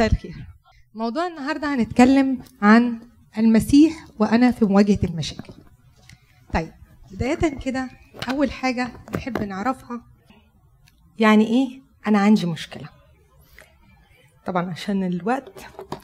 [0.00, 0.44] مساء الخير
[0.94, 3.00] موضوع النهارده هنتكلم عن
[3.38, 5.52] المسيح وأنا في مواجهة المشاكل.
[6.52, 6.72] طيب
[7.10, 7.90] بداية كده
[8.28, 10.00] أول حاجة نحب نعرفها
[11.18, 12.88] يعني إيه؟ أنا عندي مشكلة.
[14.46, 15.52] طبعا عشان الوقت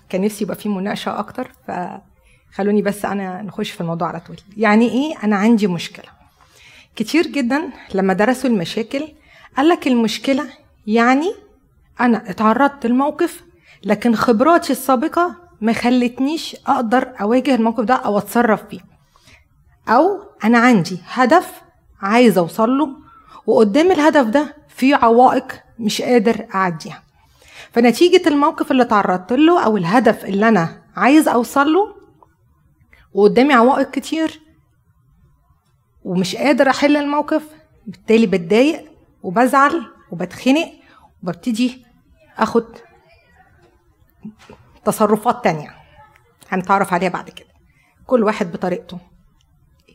[0.08, 4.36] كان نفسي يبقى فيه مناقشة أكتر فخلوني بس أنا نخش في الموضوع على طول.
[4.56, 6.10] يعني إيه؟ أنا عندي مشكلة.
[6.96, 9.08] كتير جدا لما درسوا المشاكل
[9.56, 10.48] قال لك المشكلة
[10.86, 11.34] يعني
[12.00, 13.45] أنا اتعرضت لموقف
[13.84, 18.80] لكن خبراتي السابقة ما خلتنيش أقدر أواجه الموقف ده أو أتصرف فيه.
[19.88, 21.62] أو أنا عندي هدف
[22.02, 22.88] عايزه أوصل له
[23.46, 27.02] وقدام الهدف ده في عوائق مش قادر أعديها.
[27.73, 31.96] فنتيجة الموقف اللي تعرضت له أو الهدف اللي أنا عايز أوصل له
[33.15, 34.40] وقدامي عوائق كتير
[36.04, 37.43] ومش قادر أحل الموقف
[37.87, 38.84] بالتالي بتضايق
[39.23, 40.73] وبزعل وبتخنق
[41.23, 41.84] وببتدي
[42.38, 42.65] أخد
[44.85, 45.75] تصرفات تانية
[46.48, 47.48] هنتعرف عليها بعد كده.
[48.07, 48.99] كل واحد بطريقته.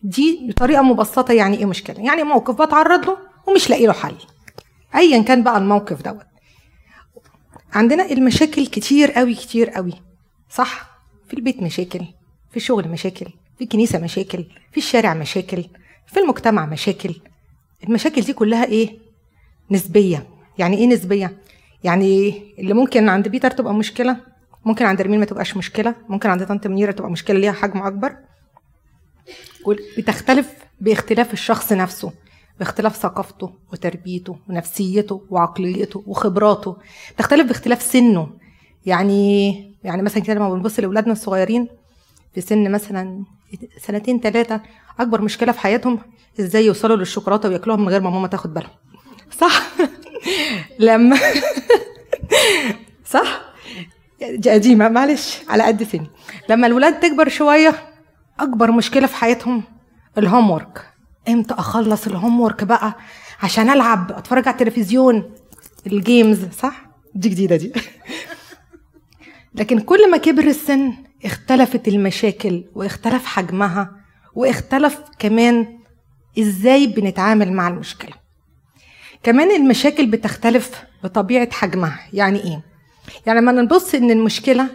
[0.03, 4.15] دي بطريقة مبسطة يعني إيه مشكلة؟ يعني موقف بتعرض له ومش لاقي له حل.
[4.95, 6.25] ايا كان بقى الموقف دوت.
[7.73, 9.93] عندنا المشاكل كتير قوي كتير قوي
[10.49, 10.91] صح؟
[11.27, 11.99] في البيت مشاكل
[12.51, 13.25] في الشغل مشاكل
[13.57, 15.65] في الكنيسة مشاكل في الشارع مشاكل
[16.07, 17.15] في المجتمع مشاكل.
[17.83, 18.99] المشاكل دي كلها إيه؟
[19.71, 20.27] نسبية.
[20.57, 21.37] يعني إيه نسبية؟
[21.83, 24.17] يعني اللي ممكن عند بيتر تبقى مشكلة
[24.65, 28.15] ممكن عند رمين ما تبقاش مشكلة ممكن عند طنط منيرة تبقى مشكلة ليها حجم أكبر.
[29.97, 32.11] بتختلف باختلاف الشخص نفسه
[32.59, 36.77] باختلاف ثقافته وتربيته ونفسيته وعقليته وخبراته.
[37.15, 38.29] بتختلف باختلاف سنه.
[38.85, 39.51] يعني
[39.83, 41.67] يعني مثلا كده لما بنبص لأولادنا الصغيرين
[42.33, 43.23] في سن مثلا
[43.77, 44.61] سنتين ثلاثة
[44.99, 45.99] أكبر مشكلة في حياتهم
[46.39, 48.71] إزاي يوصلوا للشوكولاتة وياكلوها من غير ما ماما تاخد بالها.
[49.31, 49.61] صح؟
[50.79, 51.17] لما
[53.05, 53.41] صح؟
[54.35, 56.09] دي قديمة معلش على قد سني.
[56.49, 57.75] لما الولاد تكبر شوية
[58.39, 59.63] أكبر مشكلة في حياتهم
[60.17, 60.85] الهوم ورك
[61.29, 62.97] إمتى أخلص الهوم ورك بقى؟
[63.43, 65.31] عشان ألعب أتفرج على التلفزيون
[65.87, 67.73] الجيمز صح؟ دي جديدة دي.
[69.55, 70.93] لكن كل ما كبر السن
[71.25, 73.91] اختلفت المشاكل واختلف حجمها
[74.35, 75.79] واختلف كمان
[76.39, 78.20] إزاي بنتعامل مع المشكلة.
[79.23, 80.71] كمان المشاكل بتختلف
[81.03, 81.99] بطبيعه حجمها.
[82.13, 82.61] يعني إيه؟
[83.25, 84.67] يعني لما نبص إن المشكلة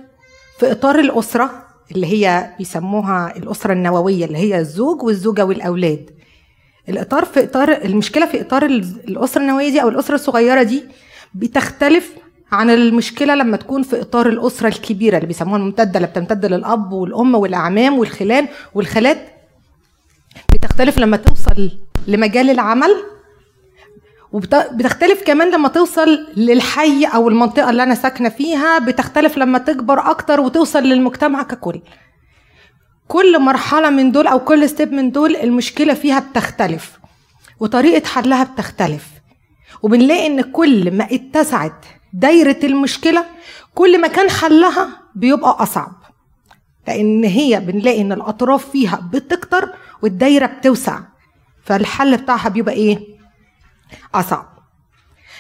[0.59, 6.11] في إطار الأسرة اللي هي بيسموها الأسرة النووية اللي هي الزوج والزوجة والأولاد
[6.89, 10.85] الإطار في إطار المشكلة في إطار الأسرة النووية دي أو الأسرة الصغيرة دي
[11.35, 12.13] بتختلف
[12.53, 17.35] عن المشكلة لما تكون في إطار الأسرة الكبيرة اللي بيسموها الممتدة اللي بتمتد للأب والأم
[17.35, 19.19] والأعمام والخلان والخالات.
[20.55, 21.71] بتختلف لما توصل
[22.09, 22.97] لمجال العمل
[24.37, 30.41] وبتختلف كمان لما توصل للحي أو المنطقة اللي أنا ساكنة فيها بتختلف لما تكبر أكتر
[30.41, 31.81] وتوصل للمجتمع ككل.
[33.09, 36.99] كل مرحلة من دول أو كل ستيب من دول المشكلة فيها بتختلف
[37.61, 39.07] وطريقة حلها بتختلف.
[39.83, 43.25] وبنلاقي إن كل ما اتسعت دايرة المشكلة
[43.75, 45.93] كل ما كان حلها بيبقى أصعب.
[46.89, 49.73] لأن هي بنلاقي إن الأطراف فيها بتكتر
[50.03, 51.01] والدايرة بتوسع
[51.65, 53.16] فالحل بتاعها بيبقى إيه؟
[54.15, 54.57] اصعب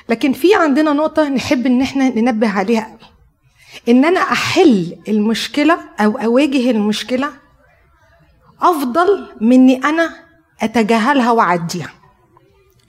[0.09, 2.99] لكن في عندنا نقطة نحب إن إحنا ننبه عليها قوي.
[3.89, 7.31] إن أنا أحل المشكلة أو أواجه المشكلة
[8.61, 10.11] أفضل من إني أنا
[10.63, 11.91] أتجاهلها وأعديها.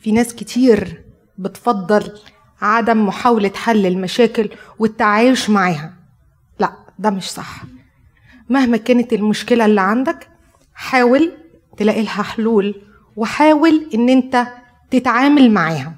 [0.01, 1.03] في ناس كتير
[1.37, 2.19] بتفضل
[2.61, 5.93] عدم محاولة حل المشاكل والتعايش معاها.
[6.59, 7.61] لا ده مش صح.
[8.49, 10.29] مهما كانت المشكلة اللي عندك
[10.75, 11.31] حاول
[11.77, 12.81] تلاقي لها حلول
[13.15, 14.47] وحاول إن أنت
[14.91, 15.93] تتعامل معاها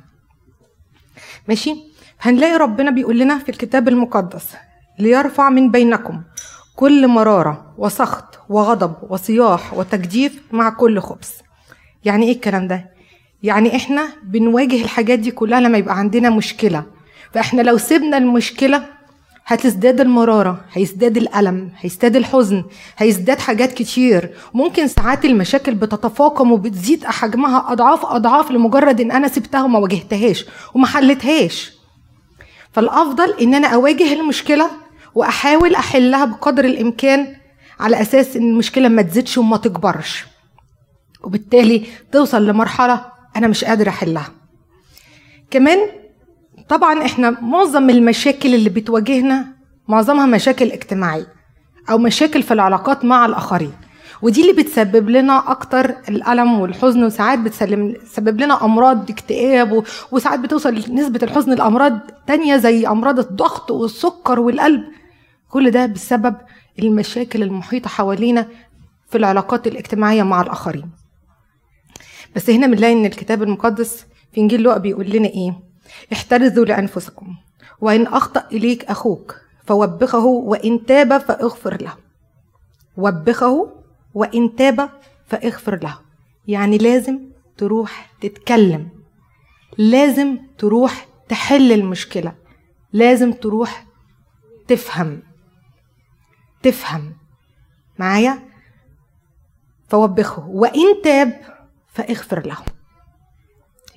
[1.48, 1.76] ماشي؟
[2.22, 4.48] هنلاقي ربنا بيقول لنا في الكتاب المقدس
[5.00, 6.22] ليرفع من بينكم
[6.76, 11.32] كل مرارة وسخط وغضب وصياح وتجديف مع كل خبث.
[12.06, 12.90] يعني إيه الكلام ده؟
[13.44, 16.84] يعني إحنا بنواجه الحاجات دي كلها لما يبقى عندنا مشكلة.
[17.34, 18.86] فإحنا لو سيبنا المشكلة
[19.50, 22.64] هتزداد المرارة هيزداد الألم هيزداد الحزن
[22.98, 24.34] هيزداد حاجات كتير.
[24.54, 30.88] ممكن ساعات المشاكل بتتفاقم وبتزيد حجمها أضعاف أضعاف لمجرد إن أنا سبتها وما واجهتهاش وما
[30.88, 31.72] حلتهاش.
[32.74, 34.70] فالأفضل إن أنا أواجه المشكلة
[35.16, 37.36] وأحاول أحلها بقدر الإمكان
[37.80, 40.26] على أساس إن المشكلة ما تزيدش وما تكبرش.
[41.24, 44.30] وبالتالي توصل لمرحلة أنا مش قادر أحلها.
[45.52, 45.80] كمان
[46.70, 49.46] طبعا إحنا معظم المشاكل اللي بتواجهنا
[49.88, 51.28] معظمها مشاكل اجتماعية
[51.90, 53.72] أو مشاكل في العلاقات مع الآخرين.
[54.22, 61.20] ودي اللي بتسبب لنا أكتر الألم والحزن وساعات بتسبب لنا أمراض اكتئاب وساعات بتوصل نسبه
[61.24, 64.84] الحزن لأمراض تانية زي أمراض الضغط والسكر والقلب.
[65.50, 66.36] كل ده بسبب
[66.80, 68.48] المشاكل المحيطة حوالينا
[69.10, 70.90] في العلاقات الاجتماعية مع الآخرين.
[72.36, 75.69] بس هنا بنلاقي إن الكتاب المقدس في إنجيل لوقا بيقول لنا إيه؟
[76.14, 77.36] احترزوا لأنفسكم
[77.82, 81.94] وإن أخطأ إليك أخوك فوبخه وإن تاب فاغفر له.
[82.98, 83.72] وبخه
[84.14, 84.90] وإن تاب
[85.28, 86.00] فاغفر له.
[86.48, 87.20] يعني لازم
[87.58, 88.90] تروح تتكلم
[89.78, 92.36] لازم تروح تحل المشكلة
[92.94, 93.86] لازم تروح
[94.68, 95.22] تفهم
[96.64, 97.14] تفهم.
[98.00, 98.40] معايا؟
[99.88, 101.42] فوبخه وإن تاب
[101.94, 102.58] فاغفر له.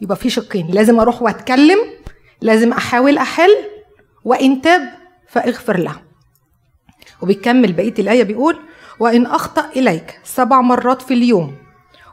[0.03, 0.67] يبقى في شقين.
[0.71, 1.79] لازم أروح وأتكلم
[2.41, 3.51] لازم أحاول أحل
[4.25, 4.93] وإن تاب
[5.29, 5.97] فاغفر له
[7.23, 8.59] وبيكمل بقية الآية بيقول
[8.99, 11.57] وإن أخطأ إليك سبع مرات في اليوم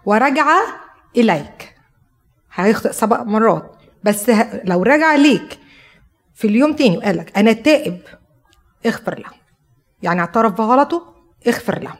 [0.06, 0.46] ورجع
[1.18, 1.76] إليك.
[2.54, 3.76] هيخطئ سبع مرات.
[4.04, 4.32] بس
[4.64, 5.60] لو رجع ليك
[6.36, 7.98] في اليوم تاني وقال لك أنا تائب
[8.86, 9.30] اغفر له
[10.04, 11.16] يعني اعترف بغلطه
[11.48, 11.94] اغفر له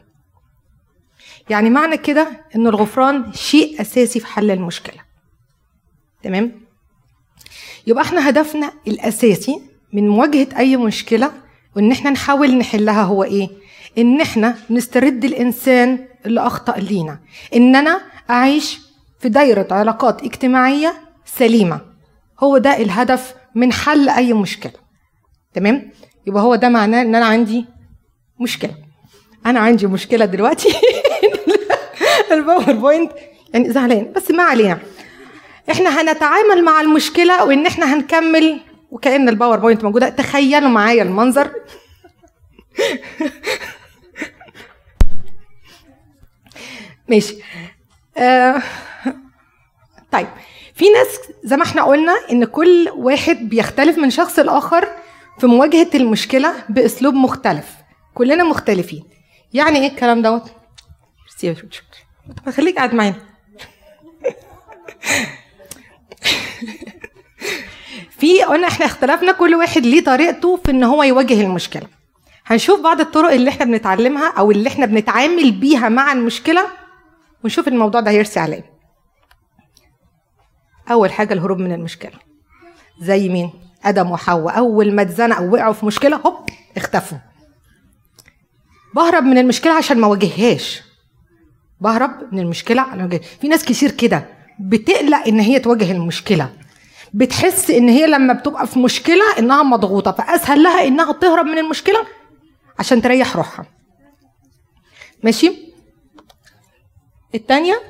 [1.50, 5.09] يعني معنى كده ان الغفران شيء أساسي في حل المشكلة.
[6.22, 6.52] تمام؟
[7.86, 9.60] يبقى إحنا هدفنا الأساسي
[9.92, 11.32] من مواجهة أي مشكلة
[11.76, 13.48] وان إحنا نحاول نحلها هو إيه؟
[13.98, 17.20] إن إحنا نسترد الإنسان اللي اخطا لينا.
[17.56, 18.00] ان أنا
[18.30, 18.78] أعيش
[19.20, 20.94] في دايرة علاقات اجتماعية
[21.24, 21.80] سليمة.
[22.40, 24.72] هو ده الهدف من حل أي مشكلة.
[25.54, 25.90] تمام؟
[26.26, 27.66] يبقى هو ده معناه إن أنا عندي
[28.40, 28.74] مشكلة.
[29.46, 30.68] أنا عندي مشكلة دلوقتي.
[32.32, 33.12] الباوربوينت
[33.54, 34.78] يعني زعلان بس ما علينا.
[35.70, 38.60] إحنا هنتعامل مع المشكلة وإن إحنا هنكمل
[38.90, 40.08] وكأن الباوربوينت موجودة.
[40.08, 41.50] تخيلوا معايا المنظر.
[47.08, 47.34] ماشي.
[48.16, 48.62] آه
[50.12, 50.26] طيب.
[50.74, 54.88] في ناس زي ما إحنا قلنا إن كل واحد بيختلف من شخص لآخر
[55.38, 57.66] في مواجهة المشكلة بأسلوب مختلف.
[58.14, 59.04] كلنا مختلفين.
[59.54, 60.50] يعني إيه الكلام دوت؟
[62.46, 63.14] طب خليك قاعد معانا.
[68.18, 71.86] في قلنا إحنا اختلفنا كل واحد ليه طريقته في ان هو يواجه المشكلة.
[72.46, 76.66] هنشوف بعض الطرق اللي إحنا بنتعلمها أو اللي إحنا بنتعامل بيها مع المشكلة
[77.44, 78.64] ونشوف الموضوع ده هيرسي على إيه
[80.90, 82.12] أول حاجة الهروب من المشكلة.
[83.00, 83.50] زي مين؟
[83.84, 84.58] آدم وحواء.
[84.58, 86.46] أول ما اتزنقوا ووقعوا في مشكلة هوب
[86.76, 87.18] اختفوا.
[88.94, 90.82] بهرب من المشكلة عشان ما واجههاش.
[91.80, 93.08] بهرب من المشكلة
[93.40, 94.39] في ناس كتير كده.
[94.60, 96.52] بتقلق إن هي تواجه المشكلة.
[97.14, 102.06] بتحس إن هي لما بتبقى في مشكلة إنها مضغوطة فأسهل لها إنها تهرب من المشكلة
[102.78, 103.66] عشان تريح روحها.
[105.22, 105.52] ماشي؟
[107.34, 107.80] التانية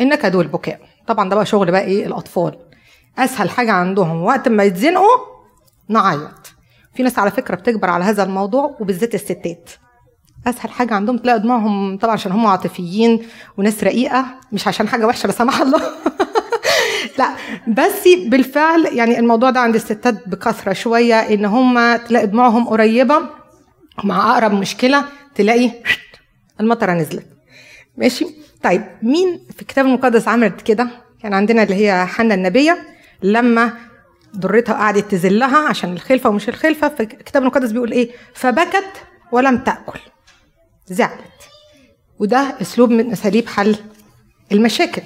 [0.00, 2.58] النكد والبكاء طبعا ده بقى شغل بقى إيه؟ الأطفال.
[3.18, 5.18] أسهل حاجة عندهم وقت ما يتزنقوا
[5.88, 6.52] نعيط.
[6.94, 9.70] في ناس على فكرة بتكبر على هذا الموضوع وبالذات الستات.
[10.46, 13.26] أسهل حاجة عندهم تلاقي دموعهم طبعا عشان هم عاطفيين
[13.56, 15.80] وناس رقيقة مش عشان حاجة وحشة لا سمح الله.
[17.18, 17.28] لا
[17.68, 23.22] بس بالفعل يعني الموضوع ده عند الستات بكثرة شوية إن هم تلاقي دموعهم قريبة
[24.04, 25.04] مع أقرب مشكلة
[25.34, 25.70] تلاقي
[26.60, 27.26] المطرة نزلت.
[27.96, 28.26] ماشي؟
[28.62, 30.88] طيب مين في الكتاب المقدس عملت كده؟
[31.22, 32.78] كان عندنا اللي هي حنا النبية
[33.22, 33.72] لما
[34.36, 38.92] ضرتها قعدت تذلها عشان الخلفة ومش الخلفة فالكتاب المقدس بيقول إيه؟ فبكت
[39.32, 40.00] ولم تأكل.
[40.86, 41.48] زعلت.
[42.18, 43.76] وده أسلوب من أساليب حل
[44.52, 45.02] المشاكل.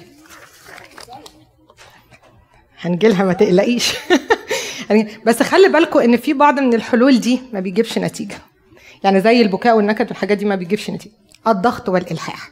[2.79, 3.93] هنجيلها ما تقلقيش.
[4.89, 8.35] يعني بس خلي بالكم إن في بعض من الحلول دي ما بيجيبش نتيجة.
[9.03, 11.13] يعني زي البكاء والنكد والحاجات دي ما بيجيبش نتيجة.
[11.47, 12.51] الضغط والإلحاح.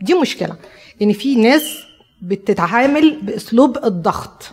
[0.00, 0.56] دي مشكلة.
[1.02, 1.78] إن في ناس
[2.22, 4.50] بتتعامل بأسلوب الضغط.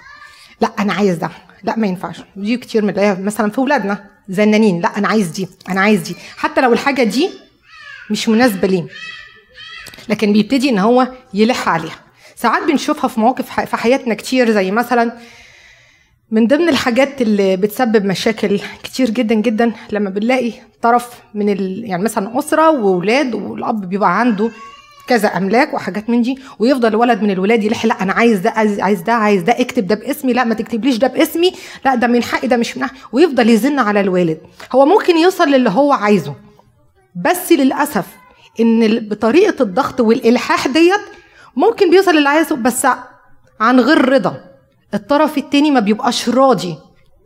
[0.61, 1.29] لا أنا عايز ده.
[1.63, 2.21] لا ما ينفعش.
[2.35, 4.81] دي كتير من مثلا في اولادنا زنانين.
[4.81, 5.47] لا أنا عايز دي.
[5.69, 6.15] أنا عايز دي.
[6.37, 7.29] حتى لو الحاجة دي
[8.09, 8.85] مش مناسبة ليه.
[10.09, 11.99] لكن بيبتدي إن هو يلح عليها.
[12.35, 15.11] ساعات بنشوفها في مواقف في حياتنا كتير زي مثلا
[16.31, 21.83] من ضمن الحاجات اللي بتسبب مشاكل كتير جدا جدا لما بنلاقي طرف من ال...
[21.85, 24.49] يعني مثلا أسرة واولاد والأب بيبقى عنده
[25.07, 29.01] كذا أملاك وحاجات من دي ويفضل ولد من الولاد يلح لا أنا عايز ده عايز
[29.01, 31.51] ده عايز ده اكتب ده باسمي لا ما تكتبليش ده باسمي
[31.85, 34.37] لا ده من حقي ده مش من ويفضل يزن على الوالد.
[34.71, 36.35] هو ممكن يوصل للي هو عايزه.
[37.15, 38.05] بس للأسف
[38.59, 41.01] إن بطريقة الضغط والإلحاح ديت
[41.55, 42.87] ممكن بيوصل للي عايزه بس
[43.59, 44.37] عن غير رضا.
[44.93, 46.77] الطرف التاني ما بيبقاش راضي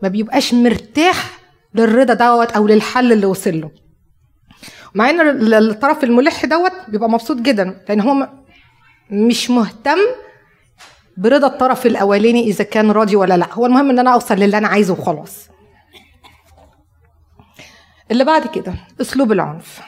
[0.04, 1.40] ما بيبقاش مرتاح
[1.76, 3.72] للرضا دوت أو للحل اللي وصل له.
[4.96, 8.30] مع إن ال- الطرف الملح دوت بيبقى مبسوط جدا لأن هو
[9.12, 9.98] مش مهتم
[11.18, 13.48] برضا الطرف الأولاني إذا كان راضي ولا لأ.
[13.54, 15.48] هو المهم إن أنا أوصل للي أنا عايزه وخلاص.
[18.12, 19.82] اللي بعد كده أسلوب العنف.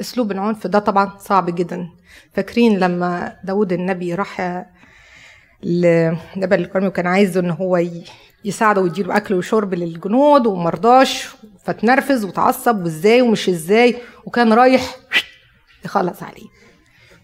[0.00, 1.88] أسلوب العنف ده طبعا صعب جدا.
[2.34, 4.64] فاكرين لما داود النبي راح
[5.62, 7.82] لجبل الكرمي وكان عايز إن هو
[8.44, 11.28] يساعده ويديله أكل وشرب للجنود ومرضاش
[11.64, 14.96] فتنرفز وتعصب وإزاي ومش إزاي وكان رايح
[15.84, 16.48] يخلص عليه.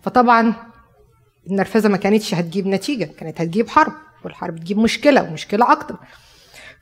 [0.02, 0.54] فطبعا
[1.46, 3.92] النرفزة ما كانتش هتجيب نتيجة كانت هتجيب حرب
[4.24, 5.96] والحرب تجيب مشكلة ومشكلة أكتر.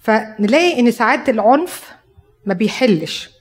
[0.00, 1.92] فنلاقي إن ساعات العنف
[2.46, 3.35] ما بيحلش.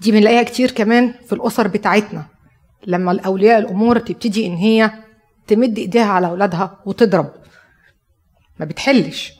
[0.00, 2.26] دي بنلاقيها كتير كمان في الأسر بتاعتنا.
[2.86, 4.90] لما الأولياء الأمور تبتدي إن هي
[5.46, 7.30] تمد إيديها على أولادها وتضرب.
[8.60, 9.32] ما بتحلش.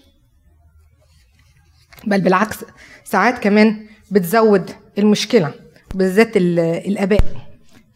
[2.07, 2.65] بل بالعكس
[3.05, 5.55] ساعات كمان بتزود المشكلة
[5.95, 7.25] بالذات ال- الآباء.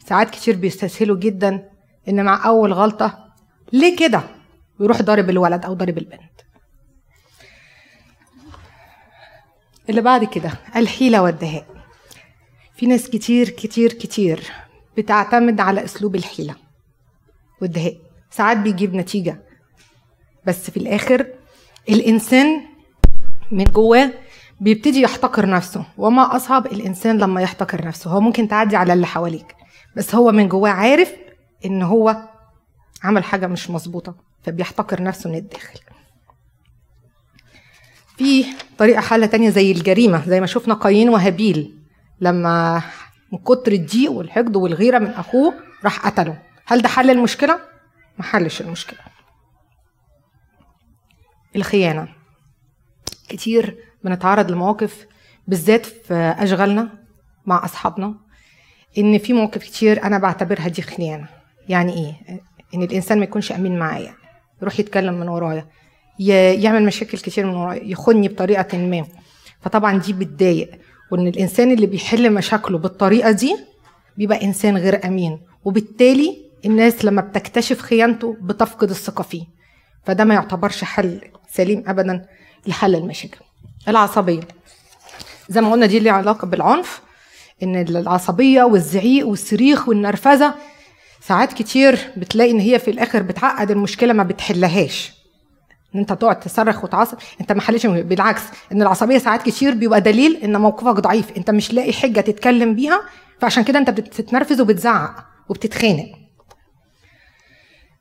[0.08, 1.68] ساعات كتير بيستسهلوا جدا
[2.08, 3.32] إن مع أول غلطة
[3.72, 4.22] ليه كده؟
[4.80, 6.32] ويروح ضارب الولد أو ضارب البنت.
[9.90, 11.71] اللي بعد كده الحيلة والدهاء.
[12.82, 14.52] في ناس كتير كتير كتير
[14.96, 16.54] بتعتمد على أسلوب الحيلة
[17.60, 17.96] والدهاء.
[18.30, 19.42] ساعات بيجيب نتيجة.
[20.46, 21.26] بس في الآخر
[21.88, 22.60] الإنسان
[23.50, 24.12] من جواه
[24.60, 25.84] بيبتدي يحتقر نفسه.
[25.98, 28.10] وما أصعب الإنسان لما يحتقر نفسه.
[28.10, 29.54] هو ممكن تعدي على اللي حواليك
[29.96, 31.12] بس هو من جواه عارف
[31.64, 32.16] إن هو
[33.04, 35.80] عمل حاجة مش مظبوطة فبيحتقر نفسه من الداخل.
[38.16, 38.44] في
[38.78, 41.81] طريقة حالة تانية زي الجريمة زي ما شفنا قايين وهابيل.
[42.22, 42.82] لما
[43.32, 46.42] من كتر الضيق والحقد والغيرة من أخوه راح قتله.
[46.66, 47.58] هل ده حل المشكلة؟
[48.18, 48.98] ما حلش المشكلة.
[51.56, 52.08] الخيانة.
[53.28, 55.06] كتير بنتعرض لمواقف
[55.48, 56.88] بالذات في أشغالنا
[57.46, 58.14] مع أصحابنا
[58.98, 61.28] إن في مواقف كتير أنا بعتبرها دي خيانة.
[61.68, 62.40] يعني إيه؟
[62.74, 64.14] إن الإنسان ما يكونش أمين معايا.
[64.62, 65.66] يروح يتكلم من ورايا.
[66.58, 67.84] يعمل مشاكل كتير من ورايا.
[67.84, 69.06] يخوني بطريقة ما.
[69.60, 70.80] فطبعا دي بتضايق.
[71.12, 73.56] وإن الإنسان اللي بيحل مشاكله بالطريقة دي
[74.16, 75.40] بيبقى إنسان غير أمين.
[75.64, 79.44] وبالتالي الناس لما بتكتشف خيانته بتفقد الثقة فيه.
[80.06, 82.26] فده ما يعتبرش حل سليم ابدا
[82.66, 83.40] لحل المشاكل.
[83.88, 84.40] العصبية.
[85.48, 87.00] زي ما قلنا دي ليها علاقة بالعنف
[87.62, 90.54] إن العصبية والزعيق والصريخ والنرفزة
[91.20, 95.12] ساعات كتير بتلاقي إن هي في الآخر بتعقد المشكلة ما بتحلهاش.
[95.94, 98.02] إن أنت تقعد تصرخ وتعصب أنت ما المشكلة.
[98.02, 102.74] بالعكس إن العصبية ساعات كتير بيبقى دليل إن موقفك ضعيف أنت مش لاقي حجة تتكلم
[102.74, 103.00] بيها
[103.40, 105.14] فعشان كده أنت بتتنرفز وبتزعق
[105.48, 106.06] وبتتخانق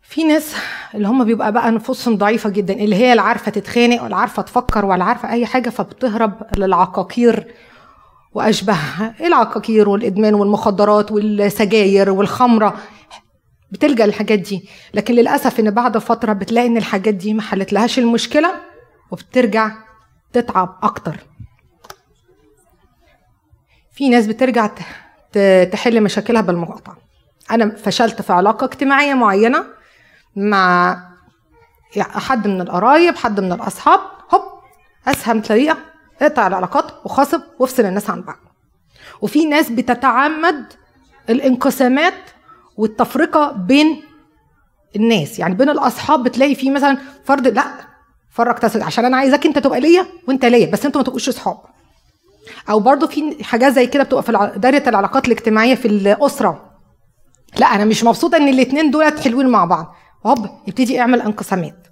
[0.03, 0.55] في ناس
[0.95, 4.86] اللي هم بيبقى بقى نفوسهم ضعيفة جدا اللي هي لا عارفة تتخانق ولا عارفة تفكر
[4.86, 7.53] ولا عارفة أي حاجة فبتهرب للعقاقير
[8.33, 12.74] واشباهها العقاقير والإدمان والمخدرات والسجاير والخمرة
[13.72, 14.70] بتلجأ للحاجات دي.
[14.94, 18.51] لكن للأسف إن بعد فترة بتلاقي إن الحاجات دي ما حلتلهاش المشكلة
[19.12, 19.72] وبترجع
[20.34, 21.16] تتعب أكتر.
[23.92, 24.70] في ناس بترجع
[25.72, 26.98] تحل مشاكلها بالمقاطعة.
[27.51, 29.66] أنا فشلت في علاقة اجتماعية معينة
[30.36, 30.98] مع
[32.00, 34.00] حد من القرايب حد من الأصحاب
[34.34, 34.42] هوب
[35.08, 35.78] أسهم طريقة
[36.22, 38.38] اقطع العلاقات وخاصب وافصل الناس عن بعض.
[39.22, 40.74] وفي ناس بتتعمد
[41.30, 42.13] الانقسامات
[42.78, 44.04] والتفرقة بين
[44.96, 45.40] الناس.
[45.40, 47.92] يعني بين الأصحاب بتلاقي في مثلا فرد لأ
[48.30, 51.58] فرق تسد عشان أنا عايزاك أنت تبقى ليا وأنت ليا بس أنتوا ما تبقوش أصحاب.
[52.70, 56.72] أو برضو في حاجات زي كده بتبقى في دايرة العلاقات الاجتماعية في الأسرة.
[57.58, 59.96] لأ أنا مش مبسوطة إن الاثنين دولت حلوين مع بعض.
[60.25, 61.88] هوب يبتدي يعمل انقسامات.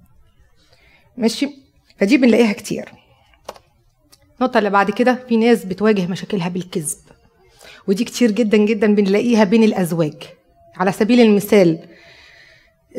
[1.17, 1.49] ماشي؟
[1.99, 2.89] فدي بنلاقيها كتير.
[4.39, 6.97] النقطة اللي بعد كده في ناس بتواجه مشاكلها بالكذب.
[7.87, 10.23] ودي كتير جدا جدا بنلاقيها بين الأزواج.
[10.77, 11.79] على سبيل المثال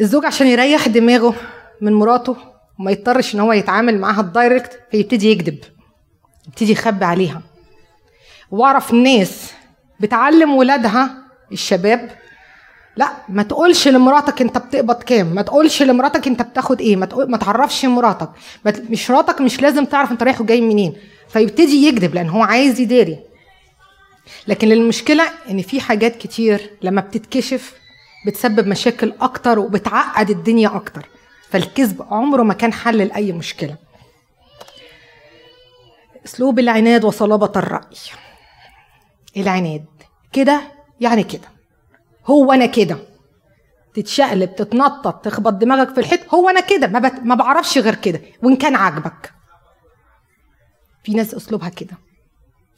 [0.00, 1.34] الزوج عشان يريح دماغه
[1.80, 2.36] من مراته
[2.78, 5.58] وما يضطرش إن هو يتعامل معاها الدايركت فيبتدي يكذب
[6.48, 7.42] يبتدي يخبي عليها.
[8.50, 9.52] واعرف ناس
[10.00, 11.10] بتعلم ولادها
[11.52, 12.10] الشباب
[12.96, 17.30] لا ما تقولش لمراتك أنت بتقبض كام ما تقولش لمراتك أنت بتاخد إيه ما, تقول
[17.30, 18.28] ما تعرفش مراتك.
[18.66, 20.96] مش مراتك مش لازم تعرف أنت رايح وجاي منين.
[21.28, 23.18] فيبتدي يكذب لأن هو عايز يداري.
[24.48, 27.80] لكن المشكلة إن في حاجات كتير لما بتتكشف
[28.26, 31.08] بتسبب مشاكل أكتر وبتعقد الدنيا أكتر
[31.50, 33.76] فالكذب عمره ما كان حل لأي مشكلة.
[36.24, 37.96] أسلوب العناد وصلابة الرأي.
[39.36, 39.84] العناد
[40.32, 40.60] كده؟
[41.00, 41.48] يعني كده.
[42.26, 42.98] هو أنا كده.
[43.94, 46.86] تتشقلب تتنطط تخبط دماغك في الحيط هو أنا كده.
[46.86, 47.14] ما, بت...
[47.22, 48.20] ما بعرفش غير كده.
[48.42, 49.32] وإن كان عاجبك.
[51.04, 51.98] في ناس أسلوبها كده.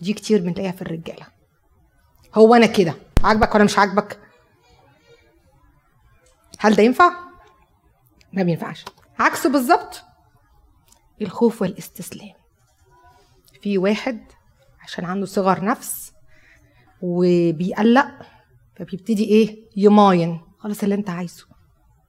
[0.00, 1.26] دي كتير بنلاقيها في الرجالة.
[2.34, 2.94] هو أنا كده.
[3.24, 4.18] عاجبك ولا مش عاجبك؟
[6.58, 7.10] هل ده ينفع؟
[8.32, 8.84] ما بينفعش.
[9.18, 10.02] عكسه بالظبط.
[11.22, 12.32] الخوف والاستسلام.
[13.62, 14.20] في واحد
[14.80, 16.12] عشان عنده صغر نفس
[17.02, 18.08] وبيقلق
[18.76, 20.40] فبيبتدي إيه؟ يماين.
[20.58, 21.46] خلاص اللي أنت عايزه.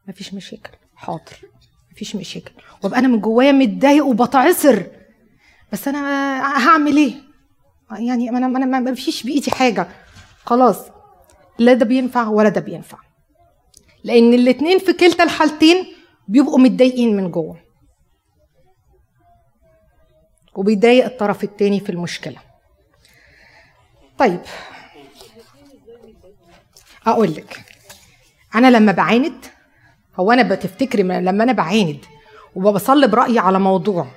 [0.07, 0.77] مفيش مشاكل.
[0.95, 1.37] حاضر.
[1.91, 2.51] مفيش مشاكل.
[2.83, 4.83] وأبقى أنا من جوايا متضايق وبتعصر.
[5.71, 5.99] بس أنا
[6.69, 7.13] هعمل إيه؟
[7.91, 9.87] يعني أنا أنا ما فيش بإيدي حاجة.
[10.45, 10.77] خلاص
[11.59, 12.97] لا ده بينفع ولا ده بينفع.
[14.03, 15.85] لأن الاتنين في كلتا الحالتين
[16.27, 17.59] بيبقوا متضايقين من جوه.
[20.55, 22.37] وبيضايق الطرف التاني في المشكلة.
[24.17, 24.39] طيب
[27.07, 27.63] أقول لك
[28.55, 29.45] أنا لما بعاند
[30.19, 32.05] هو أنا بتفتكري لما أنا بعاند
[32.55, 34.07] وبصلي برأيي على موضوع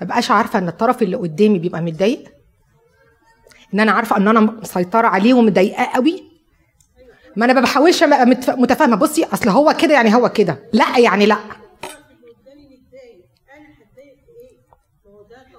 [0.00, 2.35] ما بقاش عارفة إن الطرف اللي قدامي بيبقى متضايق؟
[3.74, 6.22] إن أنا عارفة إن أنا مسيطرة عليه ومضايقاه قوي.
[7.36, 8.96] ما أنا ما بحاولش أبقى متفاهمة.
[8.96, 10.58] بصي أصل هو كده يعني هو كده.
[10.72, 11.36] لا يعني لا.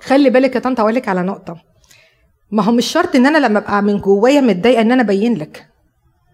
[0.01, 1.57] خلي بالك يا طنط أقول لك على نقطة.
[2.51, 5.67] ما هو مش شرط إن أنا لما أبقى من جوايا متضايقة إن أنا أبين لك.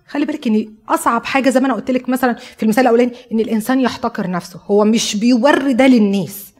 [0.07, 3.39] خلي بالك إن أصعب حاجة زي ما أنا قلت لك مثلا في المثال الأولاني إن
[3.39, 4.59] الإنسان يحتقر نفسه.
[4.65, 6.53] هو مش بيوري ده للناس.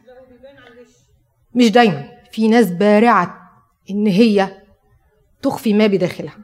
[1.54, 2.08] مش دايما.
[2.32, 3.50] في ناس بارعة
[3.90, 4.63] إن هي
[5.44, 6.36] تخفي ما بداخلها.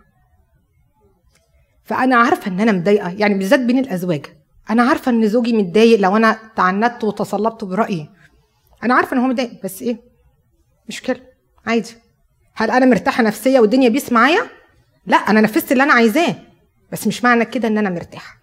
[1.85, 4.27] فأنا عارفة إن أنا مضايقة يعني بالذات بين الأزواج.
[4.71, 8.11] أنا عارفة إن زوجي متضايق لو أنا تعنت وتصلبت برأيي.
[8.83, 10.01] أنا عارفة إن هو متضايق بس إيه؟
[10.89, 11.21] مشكله
[11.67, 11.95] عادي.
[12.55, 14.43] هل أنا مرتاحة نفسية والدنيا بيس معايا؟
[15.07, 16.35] لا أنا نفذت اللي أنا عايزاه
[16.93, 18.41] بس مش معنى كده إن أنا مرتاحة.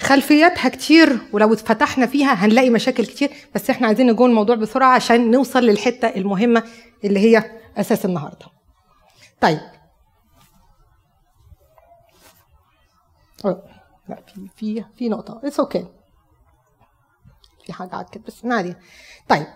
[0.00, 5.30] خلفياتها كتير ولو اتفتحنا فيها هنلاقي مشاكل كتير بس إحنا عايزين نجون الموضوع بسرعة عشان
[5.30, 6.62] نوصل للحتة المهمة
[7.04, 8.46] اللي هي أساس النهارده.
[9.40, 9.60] طيب.
[14.08, 15.40] لا في في في نقطة.
[15.44, 15.86] It's okay okay.
[17.66, 18.74] في حاجة عكت بس ما
[19.28, 19.46] طيب.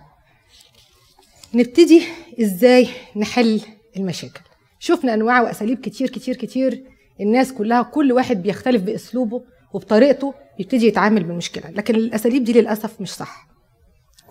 [1.54, 2.06] نبتدي
[2.40, 3.62] إزاي نحل
[3.96, 4.40] المشاكل.
[4.78, 6.90] شفنا أنواع وأساليب كتير كتير كتير.
[7.20, 11.70] الناس كلها كل واحد بيختلف بأسلوبه وبطريقته يبتدي يتعامل بالمشكلة.
[11.70, 13.46] لكن الأساليب دي للأسف مش صح.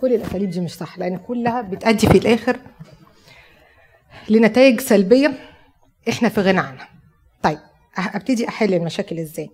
[0.00, 2.60] كل الأساليب دي مش صح لأن كلها بتؤدي في الآخر
[4.28, 5.52] لنتائج سلبية
[6.08, 6.88] إحنا في غنى عنها
[7.42, 7.58] طيب
[7.98, 9.50] أبتدي أحل المشاكل إزاي؟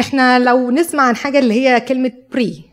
[0.00, 2.64] إحنا لو نسمع عن حاجة اللي هي كلمة pre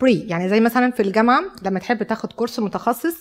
[0.00, 3.16] pre يعني زي مثلا في الجامعة لما تحب تاخد course متخصص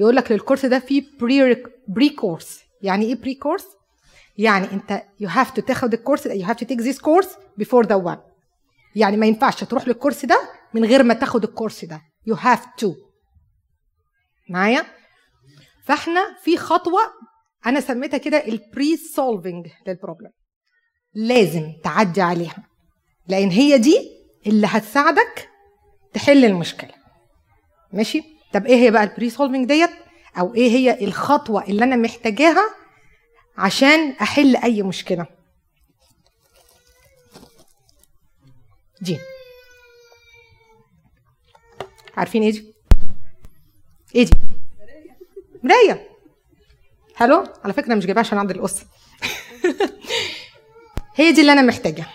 [0.00, 3.66] يقول لك لل course ده في pre pre course يعني إيه pre course
[4.38, 7.86] يعني أنت you have to تاخد ال course you have to take this course before
[7.86, 8.18] the one
[8.96, 10.40] يعني ما ينفعش تروح لل course ده
[10.74, 12.02] من غير ما تاخد ال course ده.
[12.26, 12.94] you have to
[14.48, 14.84] معايا؟
[15.86, 17.00] فاحنا في خطوة
[17.66, 20.30] أنا سميتها كده ال pre solving لل problem
[21.14, 22.68] لازم تعدي عليها.
[23.28, 24.10] لأن هي دي
[24.46, 25.48] اللي هتساعدك
[26.12, 26.94] تحل المشكلة.
[27.92, 28.22] ماشي؟
[28.52, 29.90] طب إيه هي بقى ال pre solving ديت؟
[30.38, 32.74] أو إيه هي الخطوة اللي أنا محتاجاها
[33.56, 35.26] عشان أحل أي مشكلة؟
[39.00, 39.18] دي.
[42.16, 42.74] عارفين إيه دي؟
[44.14, 44.32] إيه دي؟
[45.66, 46.08] مرايه
[47.14, 48.86] حلو على فكرة مش جايبها عشان عند القصة
[51.16, 52.06] هي دي اللي أنا محتاجها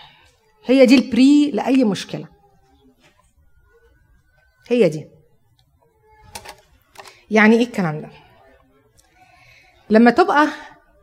[0.64, 2.28] هي دي البري لأي مشكلة.
[4.68, 5.08] هي دي.
[7.30, 8.10] يعني إيه الكلام ده؟
[9.90, 10.48] لما تبقى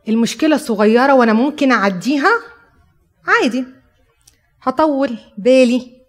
[0.08, 2.30] المشكلة صغيرة وأنا ممكن أعديها
[3.26, 3.66] عادي.
[4.62, 6.00] هطول بالي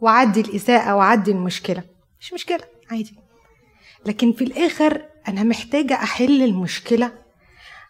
[0.00, 1.84] وأعدي الإساءة وأعدي المشكلة.
[2.20, 3.14] مش مشكلة عادي.
[4.06, 7.12] لكن في الآخر أنا محتاجة أحل المشكلة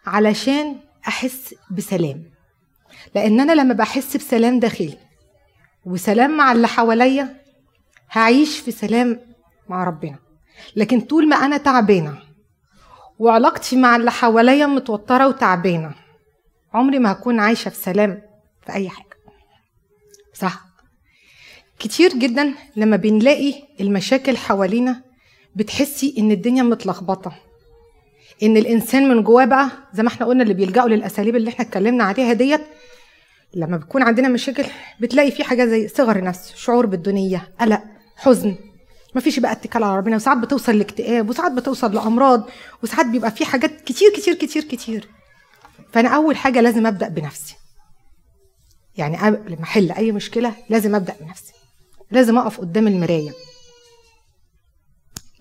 [0.07, 0.76] علشان
[1.09, 2.22] أحس بسلام.
[3.14, 4.98] لأن أنا لما بحس بسلام داخلي
[5.85, 7.37] وسلام مع اللي حواليا
[8.11, 9.20] هعيش في سلام
[9.68, 10.18] مع ربنا.
[10.76, 12.18] لكن طول ما أنا تعبانة
[13.18, 15.94] وعلاقتي مع اللي حواليا متوترة وتعبانة
[16.74, 18.22] عمري ما هكون عايشة في سلام
[18.66, 19.16] في أي حاجة.
[20.35, 20.66] صح؟
[21.79, 25.02] كتير جدا لما بنلاقي المشاكل حوالينا
[25.56, 27.32] بتحسي إن الدنيا متلخبطة.
[28.42, 32.04] إن الإنسان من جواه بقى زي ما إحنا قلنا اللي بيلجأوا للأساليب اللي إحنا اتكلمنا
[32.04, 32.60] عليها ديت
[33.54, 34.64] لما بيكون عندنا مشاكل
[35.00, 37.82] بتلاقي في حاجات زي صغر نفس شعور بالدونيه قلق
[38.16, 38.54] حزن.
[39.14, 42.48] مفيش بقى اتكال على ربنا وساعات بتوصل لاكتئاب وساعات بتوصل لأمراض
[42.82, 45.08] وساعات بيبقى في حاجات كتير كتير كتير كتير.
[45.92, 47.54] فأنا أول حاجة لازم أبدأ بنفسي.
[48.96, 51.52] يعني قبل ما أحل أي مشكلة لازم أبدأ بنفسي.
[52.10, 53.30] لازم أقف قدام المراية.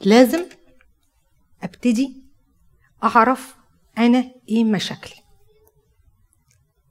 [0.01, 0.45] لازم
[1.63, 2.23] أبتدي
[3.03, 3.55] أعرف
[3.97, 5.15] أنا إيه مشاكلي.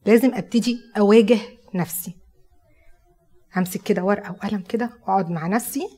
[0.06, 1.38] لازم أبتدي أواجه
[1.74, 2.16] نفسي.
[3.56, 5.88] همسك كده ورقة وقلم كده وأقعد مع نفسي.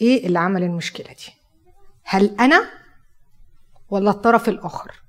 [0.00, 1.32] إيه اللي عمل المشكلة دي؟
[2.04, 2.70] هل أنا
[3.90, 5.02] ولا الطرف الآخر؟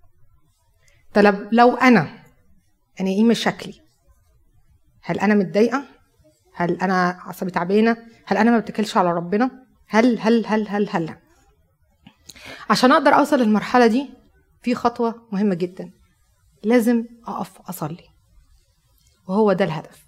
[1.14, 2.24] طب لو أنا
[3.00, 3.82] أنا إيه مشاكلي؟
[5.02, 5.86] هل أنا متضايقة؟
[6.54, 11.15] هل أنا عصبي تعبانة؟ هل أنا ما بتكلش على ربنا؟ هل هل هل هل هل.
[12.69, 14.10] عشان أقدر أوصل للمرحلة دي
[14.62, 15.91] في خطوة مهمة جدا.
[16.63, 18.04] لازم أقف أصلي.
[19.27, 20.06] وهو ده الهدف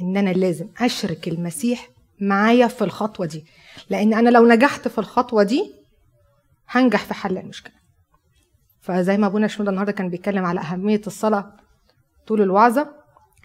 [0.00, 1.88] إن أنا لازم أشرك المسيح
[2.20, 3.44] معايا في الخطوة دي.
[3.90, 5.74] لأن أنا لو نجحت في الخطوة دي
[6.68, 7.74] هنجح في حل المشكلة.
[8.80, 11.56] فزي ما أبونا شنودة النهارده كان بيتكلم على أهمية الصلاة
[12.26, 12.90] طول الوعظة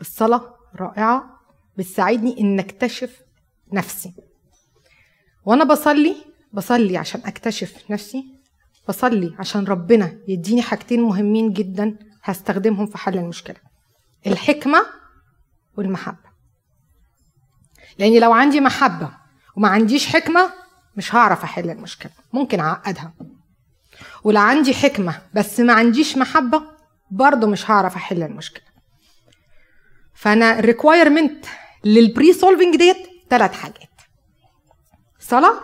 [0.01, 1.39] الصلاة رائعة
[1.77, 3.21] بتساعدني إن أكتشف
[3.73, 4.13] نفسي.
[5.45, 6.15] وأنا بصلي
[6.53, 8.25] بصلي عشان اكتشف نفسي
[8.89, 13.55] بصلي عشان ربنا يديني حاجتين مهمين جدا هستخدمهم في حل المشكلة.
[14.27, 14.85] الحكمة
[15.77, 16.29] والمحبة.
[17.99, 19.11] لأني لو عندي محبة
[19.57, 20.53] وما عنديش حكمة
[20.97, 22.11] مش هعرف أحل المشكلة.
[22.33, 23.13] ممكن أعقدها.
[24.23, 26.61] ولو عندي حكمة بس ما عنديش محبة
[27.11, 28.65] برضه مش هعرف أحل المشكلة.
[30.13, 31.45] فأنا ال requirement
[31.83, 32.97] لل pre solving ديت
[33.29, 33.94] ثلاث حاجات.
[35.27, 35.59] صلاة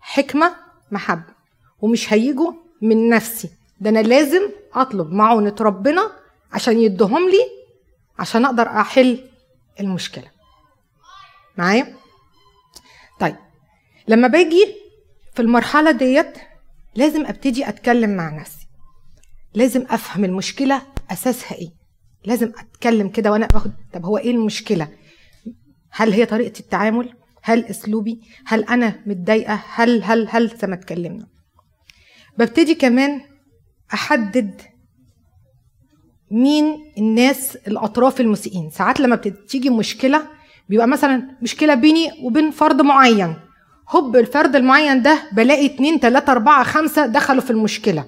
[0.00, 0.56] حكمة
[0.90, 1.34] محبة.
[1.80, 3.50] ومش هيجوا من نفسي.
[3.80, 6.12] ده أنا لازم أطلب معونة ربنا
[6.52, 7.44] عشان يدهم لي
[8.18, 9.28] عشان أقدر أحل
[9.80, 10.30] المشكلة.
[11.58, 11.96] معايا؟
[13.20, 13.36] طيب
[14.08, 14.74] لما باجي
[15.34, 16.38] في المرحلة ديت
[16.94, 18.66] لازم أبتدي أتكلم مع نفسي.
[19.54, 21.70] لازم أفهم المشكلة أساسها إيه.
[22.24, 24.88] لازم أتكلم كده وأنا باخد طب هو إيه المشكلة؟
[25.90, 27.14] هل هي طريقة التعامل؟
[27.46, 31.26] هل اسلوبي؟ هل أنا متضايقة؟ هل هل هل؟ ما اتكلمنا.
[32.38, 33.20] ببتدي كمان
[33.94, 34.60] أحدد
[36.30, 38.70] مين الناس الأطراف المسيئين.
[38.70, 40.26] ساعات لما بتيجي مشكلة
[40.68, 43.36] بيبقى مثلا مشكلة بيني وبين فرد معين.
[43.90, 48.04] هوب الفرد المعين ده بلاقي اتنين تلاتة أربعة خمسة دخلوا في المشكلة.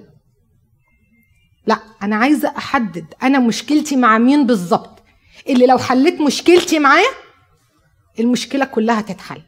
[1.67, 5.03] لا أنا عايزة أحدد أنا مشكلتي مع مين بالظبط.
[5.49, 7.26] اللي لو حليت مشكلتي معاه
[8.19, 9.41] المشكلة كلها تتحل.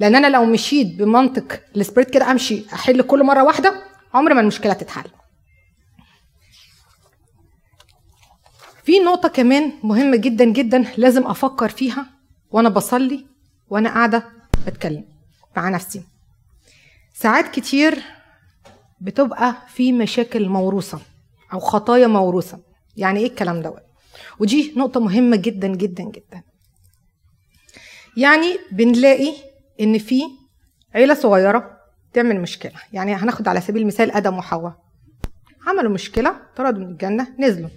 [0.00, 3.82] لأن أنا لو مشيت بمنطق السبريت كده أمشي أحل كل مرة واحدة
[4.14, 5.10] عمر ما المشكلة تتحل.
[8.84, 12.06] في نقطة كمان مهمة جدا جدا لازم أفكر فيها
[12.50, 13.26] وأنا بصلي
[13.70, 14.24] وأنا قاعدة
[14.66, 15.04] بتكلم
[15.56, 16.02] مع نفسي.
[17.14, 18.02] ساعات كتير
[19.00, 21.00] بتبقى في مشاكل موروثة
[21.52, 22.58] أو خطايا موروثة.
[22.96, 23.82] يعني إيه الكلام دوت؟
[24.38, 26.42] ودي نقطة مهمة جدا جدا جدا.
[28.16, 29.34] يعني بنلاقي
[29.80, 30.22] إن في
[30.94, 31.78] عيلة صغيرة
[32.12, 32.72] تعمل مشكلة.
[32.92, 34.76] يعني هناخد على سبيل المثال آدم وحواء.
[35.66, 37.70] عملوا مشكلة طردوا من الجنة نزلوا.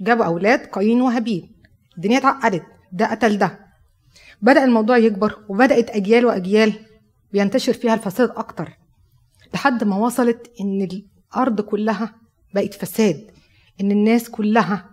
[0.00, 1.50] جابوا أولاد قايين وهابيل
[1.96, 2.62] الدنيا اتعقدت.
[2.92, 3.66] ده قتل ده.
[4.42, 6.72] بدأ الموضوع يكبر وبدأت أجيال وأجيال
[7.32, 8.78] بينتشر فيها الفساد أكتر.
[9.54, 10.88] لحد ما وصلت إن
[11.32, 12.14] الأرض كلها
[12.54, 13.30] بقت فساد.
[13.80, 14.90] إن الناس كلها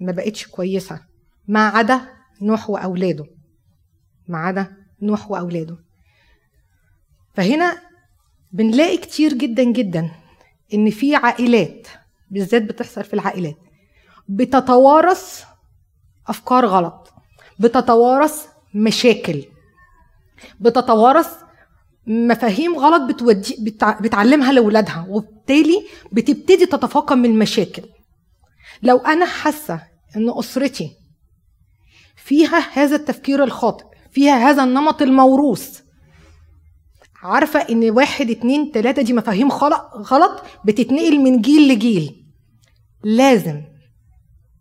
[0.00, 1.00] ما بقتش كويسة.
[1.48, 2.00] ما عدا
[2.44, 3.26] نوح وأولاده.
[4.28, 5.76] ما عدا نوح وأولاده.
[7.34, 7.78] فهنا
[8.52, 10.10] بنلاقي كتير جدا جدا
[10.74, 11.88] إن في عائلات
[12.30, 13.56] بالذات بتحصل في العائلات
[14.28, 15.44] بتتوارث
[16.28, 17.12] أفكار غلط
[17.58, 19.44] بتتوارث مشاكل
[20.60, 21.28] بتتوارث
[22.06, 24.00] مفاهيم غلط بتودي بتع...
[24.00, 27.82] بتعلمها لأولادها وبالتالي بتبتدي تتفاقم المشاكل.
[28.82, 29.80] لو أنا حاسة
[30.16, 30.96] إن أسرتي
[32.24, 35.80] فيها هذا التفكير الخاطئ فيها هذا النمط الموروث.
[37.22, 42.24] عارفة إن واحد اتنين تلاتة دي مفاهيم غلط؟ بتتنقل من جيل لجيل.
[43.04, 43.62] لازم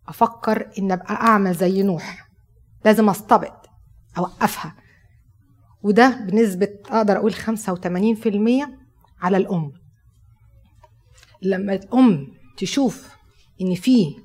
[0.08, 2.28] أفكر إن أبقى اعمى زي نوح.
[2.86, 3.70] لازم استبط
[4.18, 4.76] اوقفها
[5.84, 8.70] وده بنسبة أقدر أقول 85%
[9.22, 9.72] على الأم.
[11.42, 13.10] لما الأم تشوف
[13.62, 14.16] إن في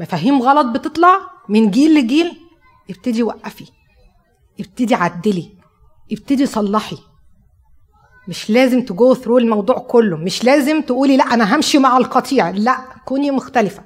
[0.00, 2.41] مفاهيم غلط بتطلع من جيل لجيل
[2.92, 3.70] ابتدي وقفي
[4.60, 5.52] ابتدي عدلي
[6.12, 6.98] ابتدي صلحي.
[8.28, 12.76] مش لازم تجو ثرو الموضوع كله مش لازم تقولي لا أنا همشي مع القطيع لا
[13.04, 13.84] كوني مختلفة.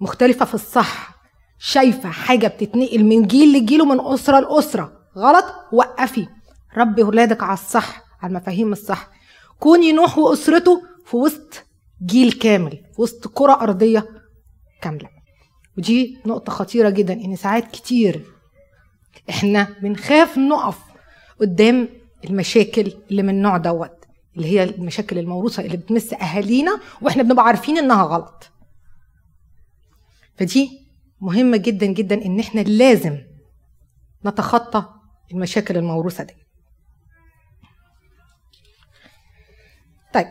[0.00, 1.14] مختلفة في الصح
[1.58, 4.92] شايفة حاجة بتتنقل من جيل لجيل ومن أسرة لأسرة.
[5.16, 6.28] غلط؟ وقفي.
[6.76, 9.08] ربي ولادك على الصح على المفاهيم الصح.
[9.60, 11.64] كوني نوح وأسرته في وسط
[12.04, 14.08] جيل كامل في وسط كره أرضية
[14.82, 15.17] كاملة.
[15.78, 18.24] ودي نقطة خطيرة جدا إن ساعات كتير
[19.30, 20.78] إحنا بنخاف نقف
[21.40, 21.88] قدام
[22.24, 24.04] المشاكل اللي من النوع دوت
[24.36, 28.50] اللي هي المشاكل الموروثة اللي بتمس أهالينا وإحنا بنبقى عارفين إنها غلط.
[30.36, 30.86] فدي
[31.20, 33.18] مهمة جدا جدا إن إحنا لازم
[34.26, 34.84] نتخطى
[35.32, 36.34] المشاكل الموروثة دي.
[40.14, 40.26] طيب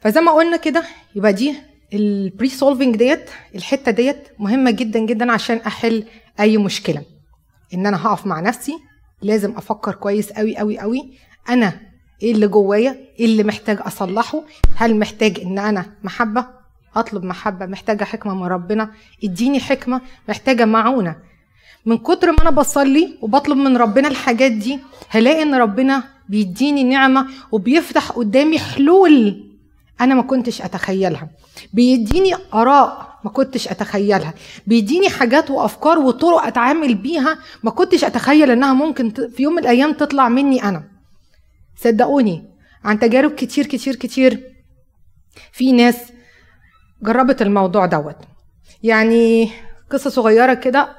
[0.00, 0.84] فزي ما قلنا كده
[1.14, 6.04] يبقى دي البري سولفنج ديت الحتة ديت مهمة جدا جدا عشان أحل
[6.40, 7.02] أي مشكلة.
[7.74, 8.72] إن أنا هقف مع نفسي
[9.22, 11.12] لازم أفكر كويس قوي قوي قوي
[11.48, 11.80] أنا
[12.22, 14.42] إيه اللي جوايا؟ إيه اللي محتاج أصلحه؟
[14.76, 16.46] هل محتاج إن أنا محبة؟
[16.96, 18.90] أطلب محبة محتاجة حكمة من ربنا؟
[19.24, 21.16] إديني حكمة محتاجة معونة.
[21.86, 27.26] من كتر ما أنا بصلي وبطلب من ربنا الحاجات دي هلاقي إن ربنا بيديني نعمة
[27.52, 29.44] وبيفتح قدامي حلول
[30.00, 31.28] أنا ما كنتش أتخيلها.
[31.72, 34.34] بيديني آراء ما كنتش أتخيلها.
[34.66, 39.92] بيديني حاجات وأفكار وطرق أتعامل بيها ما كنتش أتخيل إنها ممكن في يوم من الأيام
[39.92, 40.84] تطلع مني أنا.
[41.76, 42.44] صدقوني
[42.84, 44.52] عن تجارب كتير كتير كتير
[45.52, 45.96] في ناس
[47.02, 48.16] جربت الموضوع دوت.
[48.82, 49.50] يعني
[49.90, 50.96] قصة صغيرة كده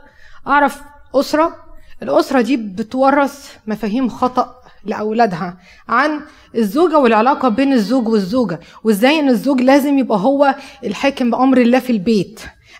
[0.47, 0.81] أعرف
[1.15, 1.55] أسرة
[2.03, 5.57] الأسرة دي بتورث مفاهيم خطأ لأولادها
[5.89, 6.21] عن
[6.55, 11.89] الزوجة والعلاقة بين الزوج والزوجة وإزاي إن الزوج لازم يبقى هو الحاكم بأمر الله في
[11.91, 12.39] البيت.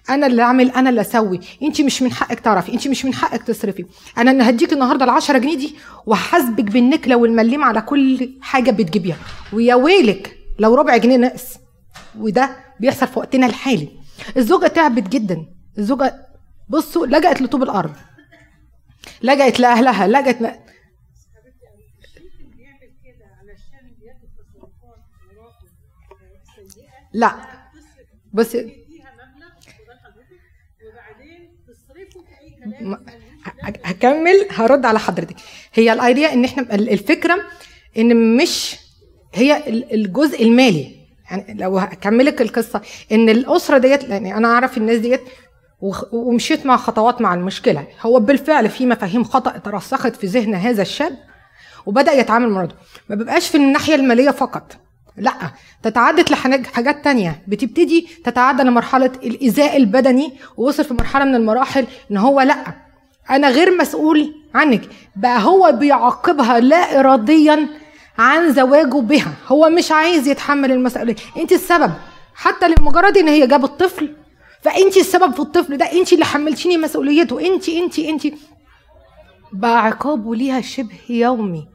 [0.10, 1.40] أنا اللي أعمل أنا اللي أسوي.
[1.64, 3.86] أنت مش من حقك تعرفي أنت مش من حقك تصرفي.
[4.18, 9.18] أنا اللي هديك النهارده ال 10 جنيه دي وهحاسبك بالنكلة والمليم على كل حاجة بتجيبيها.
[9.54, 11.44] ويا ويلك لو ربع جنيه نقص
[12.20, 13.90] وده بيحصل في وقتنا الحالي.
[14.38, 15.46] الزوجة تعبت جدا.
[15.78, 16.28] الزوجة
[16.70, 17.92] بصوا لجأت لطوب الأرض.
[19.24, 20.42] لجأت لأهلها لجأت
[27.14, 27.36] لا.
[28.34, 28.82] بصي
[33.84, 35.36] هكمل هرد على حضرتك.
[35.74, 37.42] هي الايديا إن إحنا الفكرة
[37.98, 38.76] إن مش
[39.34, 40.96] هي الجزء المالي.
[41.32, 45.22] يعني لو هكملك القصة إن الأسرة ديت يعني أنا أعرف الناس ديت
[46.12, 47.88] ومشيت مع خطوات مع المشكلة.
[48.02, 51.18] هو بالفعل في مفاهيم خطأ ترسخت في ذهن هذا الشاب
[51.86, 52.68] وبدأ يتعامل مع
[53.10, 54.78] ما بيبقاش في الناحية المالية فقط.
[55.18, 55.34] لا
[55.84, 57.42] تتعدت لحاجات تانية.
[57.48, 62.66] بتبتدي تتعدى لمرحلة الإيذاء البدني ووصل في مرحلة من المراحل إن هو لا
[63.30, 64.82] أنا غير مسؤول عنك.
[65.16, 67.68] بقى هو بيعاقبها لا إراديا
[68.18, 69.34] عن زواجه بها.
[69.48, 71.16] هو مش عايز يتحمل المسؤولية.
[71.38, 71.92] أنت السبب.
[72.36, 74.16] حتى لمجرد إن هي جابت طفل
[74.62, 75.86] فأنت السبب في الطفل ده.
[75.86, 77.48] أنت اللي حملتيني مسؤوليته.
[77.48, 78.28] أنت أنت أنت.
[79.54, 81.68] بقى عقابه ليها شبه يومي.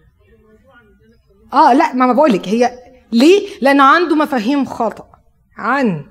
[1.53, 2.79] آه لا ما بقولك هي
[3.12, 5.09] ليه؟ لأنه عنده مفاهيم خاطئة
[5.57, 6.05] عن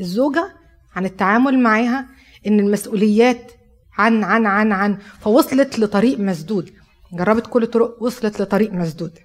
[0.00, 0.52] الزوجة
[0.96, 2.06] عن التعامل معاها
[2.46, 3.52] إن المسؤوليات
[3.98, 6.70] عن عن عن عن فوصلت لطريق مسدود.
[7.12, 9.18] جربت كل الطرق وصلت لطريق مسدود.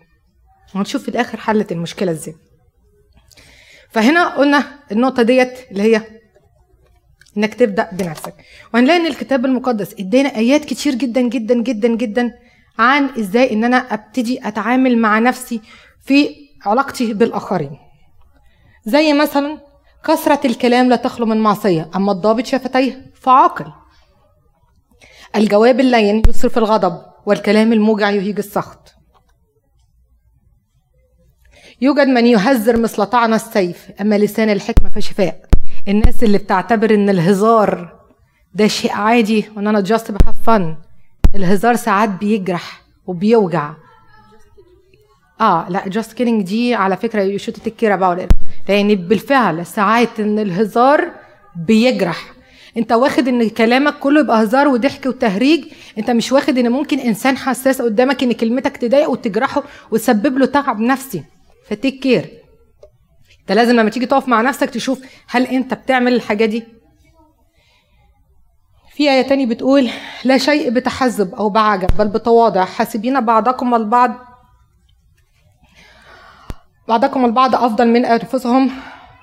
[0.75, 2.35] ونشوف في الآخر حلت المشكلة إزاي.
[3.89, 6.01] فهنا قلنا النقطة ديت اللي هي
[7.37, 8.33] إنك تبدأ بنفسك.
[8.73, 12.31] وهنلاقي إن الكتاب المقدس إدانا آيات كتير جدا جدا جدا جدا
[12.79, 15.61] عن إزاي إن أنا أبتدي أتعامل مع نفسي
[16.05, 17.77] في علاقتي بالآخرين.
[18.85, 19.57] زي مثلا
[20.05, 23.71] كثرة الكلام لا تخلو من معصية أما الضابط شفتيه فعاقل.
[25.35, 28.93] الجواب اللين يصرف الغضب والكلام الموجع يهيج السخط.
[31.81, 35.45] يوجد من يهذر مثل طعن السيف أما لسان الحكمة فشفاء.
[35.87, 37.99] الناس اللي بتعتبر إن الهزار
[38.53, 40.77] ده شيء عادي وإن أنا just بـ have fun
[41.35, 43.73] الهزار ساعات بيجرح وبيوجع.
[45.41, 48.29] آه لا just kidding دي على فكرة you should take care about
[48.69, 51.11] لأن بالفعل ساعات إن الهزار
[51.55, 52.23] بيجرح.
[52.77, 55.65] أنت واخد إن كلامك كله يبقى هزار وضحك وتهريج.
[55.97, 60.79] أنت مش واخد إن ممكن إنسان حساس قدامك إن كلمتك تضايقه وتجرحه وتسبب له تعب
[60.79, 61.23] نفسي.
[61.69, 62.29] فتيك كير.
[63.41, 66.63] أنت لازم لما تيجي تقف مع نفسك تشوف هل أنت بتعمل الحاجة دي.
[68.95, 69.89] في آية تاني بتقول
[70.23, 72.65] لا شيء بتحزب أو بعجب بل بتواضع.
[72.65, 74.26] حاسبين بعضكم البعض
[76.87, 78.71] بعضكم البعض أفضل من أنفسهم.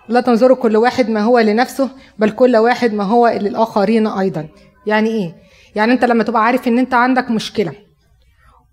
[0.08, 4.48] لا تنظروا كل واحد ما هو لنفسه بل كل واحد ما هو للآخرين أيضا.
[4.86, 5.34] يعني إيه؟
[5.74, 7.72] يعني أنت لما تبقى عارف إن أنت عندك مشكلة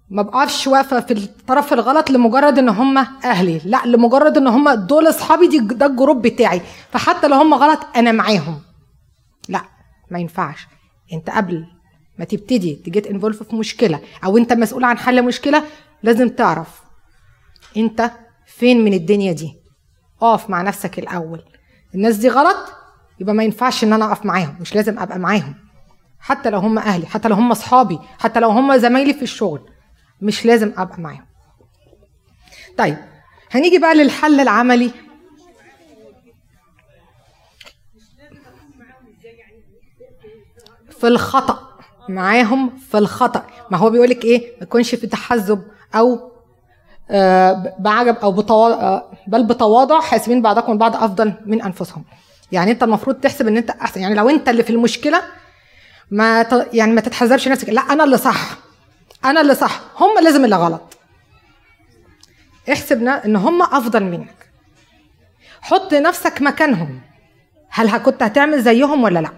[0.10, 3.62] ما بقفش واقفة في الطرف الغلط لمجرد إن هم أهلي.
[3.66, 6.62] لا لمجرد إن هم دول أصحابي دي ده الجروب بتاعي.
[6.92, 8.60] فحتى لو هم غلط أنا معاهم.
[9.50, 9.62] لا
[10.12, 10.68] ما ينفعش.
[11.14, 11.66] أنت قبل
[12.20, 15.64] ما تبتدي تجيت انفولف في مشكلة أو أنت مسؤول عن حل مشكلة
[16.04, 16.82] لازم تعرف
[17.78, 18.12] أنت
[18.58, 19.54] فين من الدنيا دي؟
[20.22, 21.44] اقف مع نفسك الأول.
[21.96, 22.74] الناس دي غلط
[23.20, 25.56] يبقى ما ينفعش إن أنا أقف معاهم مش لازم أبقى معاهم.
[26.20, 29.70] حتى لو هم أهلي حتى لو هم أصحابي حتى لو هم زمايلي في الشغل
[30.22, 31.26] مش لازم أبقى معاهم.
[32.78, 32.98] طيب
[33.52, 34.92] هنيجي بقى للحل العملي.
[41.00, 41.78] في الخطأ
[42.10, 43.48] معاهم في الخطأ.
[43.72, 45.64] ما هو بيقولك إيه؟ ما يكونش في تحزب
[45.96, 46.31] أو
[47.80, 52.04] بعجب أو بتواضع آه بل بتواضع حاسبين بعضكم البعض أفضل من أنفسهم.
[52.52, 54.02] يعني أنت المفروض تحسب إن أنت أحسن.
[54.02, 55.22] يعني لو أنت اللي في المشكلة
[56.12, 56.68] ما ت...
[56.74, 57.70] يعني ما تتحذرش نفسك.
[57.70, 58.58] لا أنا اللي صح.
[59.26, 59.82] أنا اللي صح.
[59.98, 60.98] هم لازم اللي غلط.
[62.72, 64.36] احسب إن هم أفضل منك.
[65.62, 67.02] حط نفسك مكانهم.
[67.70, 69.30] هل كنت هتعمل زيهم ولا لا؟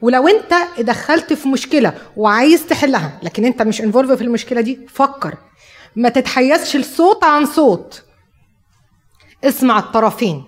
[0.00, 5.34] ولو أنت دخلت في مشكلة وعايز تحلها لكن أنت مش انفولف في المشكلة دي فكر.
[5.96, 8.04] ما تتحيزش الصوت عن صوت.
[9.44, 10.44] اسمع الطرفين.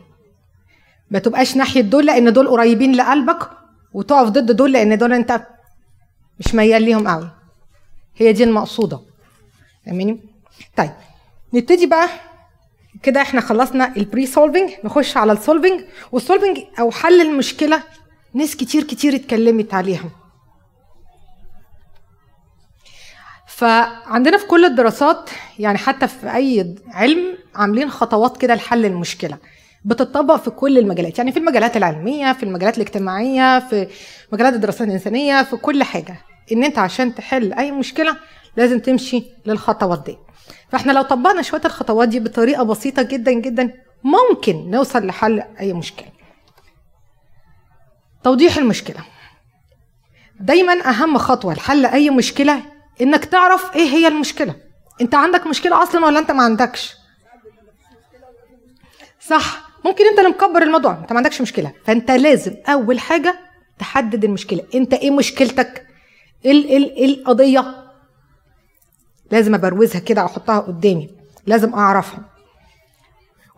[1.11, 3.51] ما تبقاش ناحية دول لأن دول قريبين لقلبك
[3.93, 5.47] وتقف ضد دول لأن دول أنت
[6.41, 7.31] مش ميال ليهم قوي
[8.17, 9.01] هي دي المقصودة.
[9.87, 10.21] فاهمين
[10.77, 10.91] طيب
[11.55, 12.09] نبتدي بقى.
[13.03, 17.83] كده إحنا خلصنا ال pre solving نخش على ال solving وال solving أو حل المشكلة
[18.35, 20.11] ناس كتير كتير اتكلمت عليها.
[23.63, 29.39] فعندنا في كل الدراسات يعني حتى في أي علم عاملين خطوات كده لحل المشكلة.
[29.85, 33.89] بتطبق في كل المجالات يعني في المجالات العلمية في المجالات الاجتماعية في
[34.33, 36.17] مجالات الدراسات الإنسانية في كل حاجة.
[36.53, 38.17] إن أنت عشان تحل أي مشكلة
[38.57, 40.19] لازم تمشي للخطوات دي.
[40.69, 43.73] فإحنا لو طبقنا شوية الخطوات دي بطريقة بسيطة جدا جدا
[44.05, 46.09] ممكن نوصل لحل أي مشكلة.
[48.25, 49.05] توضيح المشكلة.
[50.41, 54.55] دايما أهم خطوة لحل أي مشكلة إنك تعرف إيه هي المشكلة.
[55.01, 56.95] أنت عندك مشكلة أصلا ولا أنت ما عندكش؟
[59.21, 59.71] صح.
[59.85, 60.93] ممكن أنت اللي مكبر الموضوع.
[60.93, 61.73] أنت ما عندكش مشكلة.
[61.85, 63.39] فأنت لازم أول حاجة
[63.79, 64.65] تحدد المشكلة.
[64.75, 65.87] أنت إيه مشكلتك؟
[66.45, 67.85] إيه إيه القضية
[69.31, 71.11] لازم أبروزها كده واحطها قدامي.
[71.47, 72.33] لازم أعرفها.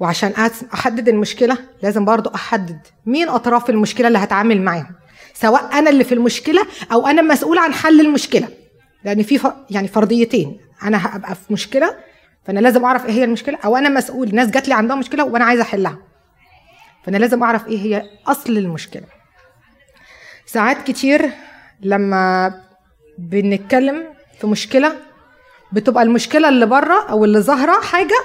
[0.01, 0.33] وعشان
[0.75, 4.95] أحدد المشكلة لازم برضو أحدد مين أطراف المشكلة اللي هتعامل معاهم
[5.35, 8.49] سواء أنا اللي في المشكلة أو أنا مسؤول عن حل المشكلة.
[9.05, 9.53] لأن في.
[9.71, 10.61] يعني فرضيتين.
[10.83, 11.97] أنا هبقى في مشكلة
[12.45, 15.45] فأنا لازم أعرف إيه هي المشكلة أو أنا مسؤول ناس جات لي عندها مشكلة وأنا
[15.45, 15.99] عايزه أحلها.
[17.05, 19.05] فأنا لازم أعرف إيه هي أصل المشكلة.
[20.47, 21.31] ساعات كتير
[21.81, 22.55] لما
[23.19, 24.05] بنتكلم
[24.41, 24.97] في مشكلة
[25.73, 28.17] بتبقى المشكلة اللي بره أو اللي ظاهرة حاجة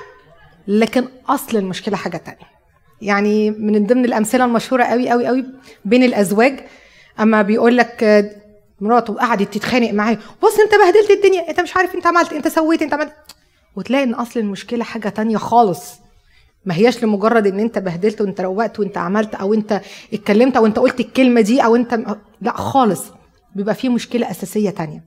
[0.68, 2.50] لكن أصل المشكلة حاجة تانية.
[3.02, 5.46] يعني من ضمن الأمثلة المشهورة قوي قوي قوي
[5.86, 6.60] بين الأزواج
[7.20, 8.04] أما بيقول لك
[8.82, 10.18] مراته قعدت تتخانق معاه.
[10.44, 11.50] بص انت بهدلت الدنيا.
[11.50, 13.13] انت مش عارف انت عملت انت سويت انت عملت.
[13.76, 15.94] وتلاقي ان اصل المشكلة حاجة تانية خالص.
[16.65, 19.82] ما هياش لمجرد ان انت بهدلت وانت روقت وانت عملت أو انت
[20.13, 22.00] اتكلمت أو انت قلت الكلمة دي أو انت
[22.42, 23.04] لا خالص.
[23.56, 25.04] بيبقى في مشكلة أساسية تانية.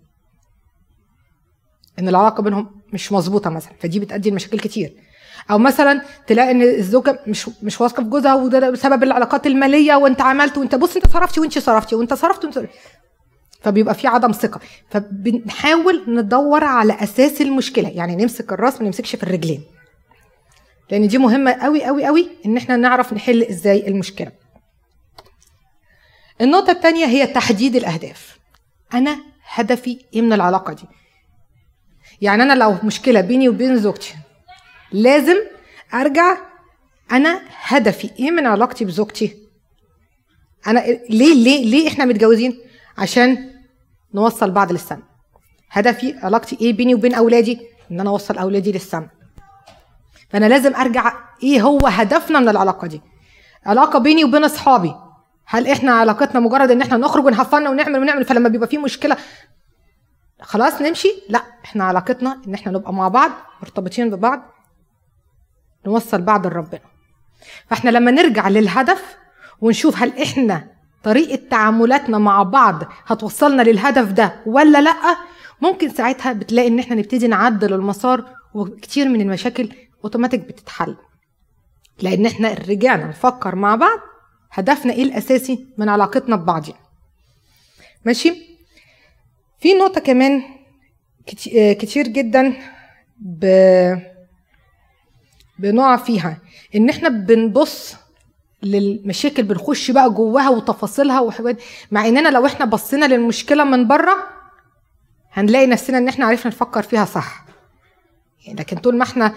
[1.98, 3.72] إن العلاقة بينهم مش مظبوطة مثلا.
[3.80, 4.94] فدي بتؤدي لمشاكل كتير.
[5.50, 10.20] أو مثلا تلاقي إن الزوجة مش مش واثقة في جوزها وده بسبب العلاقات المالية وانت
[10.20, 12.68] عملت وانت بص انت صرفتي وانت صرفتي وانت صرفت وانت
[13.62, 14.60] فبيبقى في عدم ثقة.
[14.90, 17.88] فبنحاول ندور على أساس المشكلة.
[17.88, 19.62] يعني نمسك الراس ما نمسكش في الرجلين.
[20.90, 24.32] لأن دي مهمة قوي قوي قوي إن إحنا نعرف نحل إزاي المشكلة.
[26.40, 28.38] النقطة الثانية هي تحديد الأهداف.
[28.94, 30.82] أنا هدفي إيه من العلاقة دي؟
[32.20, 34.14] يعني أنا لو مشكلة بيني وبين زوجتي
[34.92, 35.36] لازم
[35.94, 36.36] أرجع
[37.12, 39.36] أنا هدفي إيه من علاقتي بزوجتي؟
[40.66, 42.58] أنا ليه ليه ليه إحنا متجوزين؟
[42.98, 43.51] عشان
[44.14, 45.02] نوصل بعض للسما
[45.70, 49.08] هدفي علاقتي إيه بيني وبين أولادي؟ إن أنا أوصل أولادي للسما
[50.30, 53.02] فأنا لازم أرجع إيه هو هدفنا من العلاقة دي.
[53.66, 54.94] علاقة بيني وبين أصحابي.
[55.46, 59.16] هل إحنا علاقتنا مجرد إن إحنا نخرج ونهفن ونعمل ونعمل فلما بيبقى في مشكلة
[60.40, 63.30] خلاص نمشي؟ لا إحنا علاقتنا إن إحنا نبقى مع بعض
[63.62, 64.42] مرتبطين ببعض
[65.86, 66.80] نوصل بعض لربنا.
[67.66, 69.16] فإحنا لما نرجع للهدف
[69.60, 70.71] ونشوف هل إحنا
[71.04, 75.16] طريقة تعاملاتنا مع بعض هتوصلنا للهدف ده ولا لأ؟
[75.60, 79.68] ممكن ساعتها بتلاقي إن إحنا نبتدي نعدل المسار وكتير من المشاكل
[80.04, 80.96] اوتوماتيك بتتحل.
[82.02, 83.98] لأن إحنا رجعنا نفكر مع بعض
[84.52, 86.62] هدفنا إيه الأساسي من علاقتنا ببعض
[88.04, 88.32] ماشي؟
[89.60, 90.42] في نقطة كمان
[91.78, 92.56] كتير جدا
[93.18, 93.44] ب...
[95.58, 96.38] بنقع فيها.
[96.74, 97.94] إن إحنا بنبص
[98.62, 104.16] للمشاكل بنخش بقى جواها وتفاصيلها وحاجات مع إننا لو إحنا بصينا للمشكلة من بره
[105.32, 107.44] هنلاقي نفسنا إن إحنا عرفنا نفكر فيها صح.
[108.46, 109.34] يعني لكن طول ما إحنا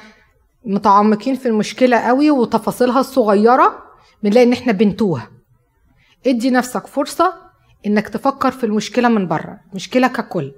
[0.65, 3.83] متعمقين في المشكلة قوي وتفاصيلها الصغيرة
[4.23, 5.27] بنلاقي إن إحنا بنتوه.
[6.27, 7.33] ادي نفسك فرصة
[7.85, 10.51] إنك تفكر في المشكلة من بره المشكلة ككل.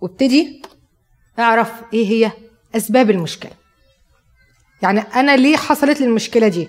[0.00, 0.62] وابتدي
[1.38, 2.32] اعرف إيه هي
[2.76, 3.52] أسباب المشكلة.
[4.82, 6.68] يعني أنا ليه حصلت لي المشكلة دي؟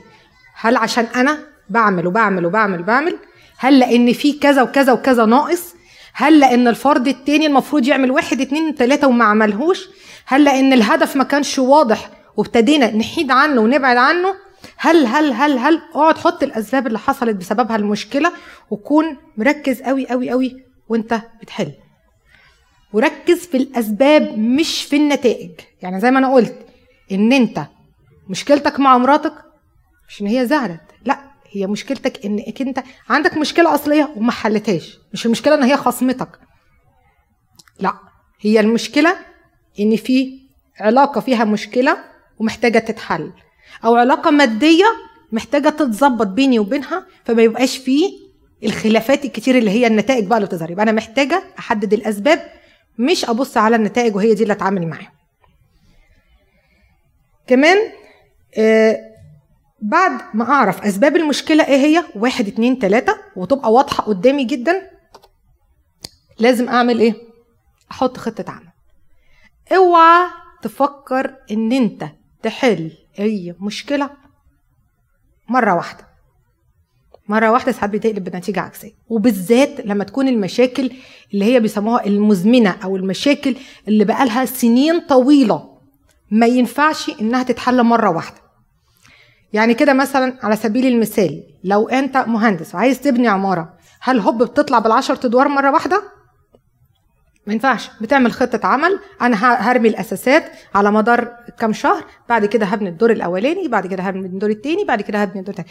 [0.65, 1.37] هل عشان أنا
[1.69, 3.17] بعمل وبعمل وبعمل وبعمل؟
[3.57, 5.75] هل لأن في كذا وكذا وكذا ناقص؟
[6.13, 9.89] هل لأن الفرد التاني المفروض يعمل واحد اتنين تلاتة وما عملهوش؟
[10.25, 14.35] هل لأن الهدف ما كانش واضح وابتدينا نحيد عنه ونبعد عنه؟
[14.77, 18.31] هل هل هل هل؟ اقعد حط الأسباب اللي حصلت بسببها المشكلة
[18.69, 21.71] وكون مركز قوي قوي قوي وانت بتحل.
[22.93, 25.51] وركز في الأسباب مش في النتائج.
[25.81, 26.55] يعني زي ما أنا قلت
[27.11, 27.61] إن أنت
[28.29, 29.33] مشكلتك مع مراتك
[30.09, 30.81] مش ان هي زعلت.
[31.05, 31.19] لا
[31.51, 34.99] هي مشكلتك إنك أنت عندك مشكلة أصلية وما حلتهاش.
[35.13, 36.39] مش المشكلة إن هي خصمتك.
[37.79, 37.93] لا
[38.41, 39.15] هي المشكلة
[39.79, 40.39] إن في
[40.79, 41.97] علاقة فيها مشكلة
[42.39, 43.33] ومحتاجة تتحل
[43.85, 44.85] أو علاقة مادية
[45.31, 48.11] محتاجة تتظبط بيني وبينها فما يبقاش فيه
[48.63, 50.71] الخلافات الكتير اللي هي النتائج بقى اللي بتظهر.
[50.71, 52.51] يبقى أنا محتاجة أحدد الأسباب
[52.99, 55.11] مش أبص على النتائج وهي دي اللي أتعامل معاها.
[57.47, 57.77] كمان
[58.57, 58.97] آه
[59.89, 64.89] بعد ما أعرف أسباب المشكلة إيه هي؟ واحد اتنين تلاتة وتبقى واضحة قدامي جدا.
[66.39, 67.13] لازم أعمل إيه؟
[67.91, 68.69] أحط خطة عمل.
[69.71, 70.27] اوعى
[70.61, 72.05] تفكر إن أنت
[72.43, 74.09] تحل أي مشكلة
[75.49, 76.07] مرة واحدة.
[77.27, 78.93] مرة واحدة ساعات بتقلب بنتيجة عكسية.
[79.09, 80.91] وبالذات لما تكون المشاكل
[81.33, 83.55] اللي هي بيسموها المزمنة أو المشاكل
[83.87, 85.77] اللي بقالها سنين طويلة
[86.31, 88.44] ما ينفعش إنها تتحل مرة واحدة.
[89.55, 94.79] يعني كده مثلا على سبيل المثال لو أنت مهندس وعايز تبني عمارة هل هوب بتطلع
[94.79, 96.03] بالعشر أدوار مرة واحدة؟
[97.47, 99.35] ما ينفعش بتعمل خطة عمل أنا
[99.71, 104.49] هرمي الأساسات على مدار كام شهر بعد كده هبني الدور الأولاني بعد كده هبني الدور
[104.49, 105.69] الثاني بعد كده هبني الدور الثاني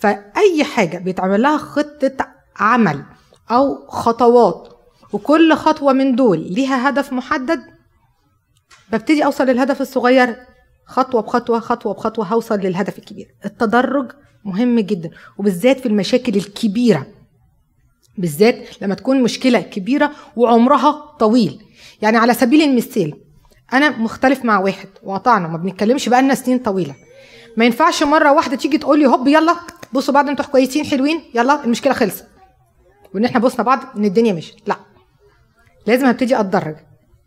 [0.00, 2.26] فأي حاجة بيتعمل لها خطة
[2.56, 3.02] عمل
[3.50, 4.68] أو خطوات
[5.12, 7.60] وكل خطوة من دول ليها هدف محدد
[8.92, 10.36] ببتدي أوصل للهدف الصغير
[10.88, 13.34] خطوة بخطوة خطوة بخطوة هوصل للهدف الكبير.
[13.44, 14.12] التدرج
[14.44, 17.06] مهم جدا وبالذات في المشاكل الكبيرة.
[18.18, 21.62] بالذات لما تكون مشكلة كبيرة وعمرها طويل.
[22.02, 23.14] يعني على سبيل المثال
[23.72, 26.94] أنا مختلف مع واحد وقطعنا ما بنتكلمش بقالنا سنين طويلة.
[27.56, 29.56] ما ينفعش مرة واحدة تيجي تقول لي هوب يلا
[29.92, 32.26] بصوا بعض أنتوا كويسين حلوين يلا المشكلة خلصت.
[33.14, 34.68] وإن إحنا بصنا بعض إن الدنيا مشيت.
[34.68, 34.76] لا.
[35.86, 36.76] لازم ابتدي أتدرج.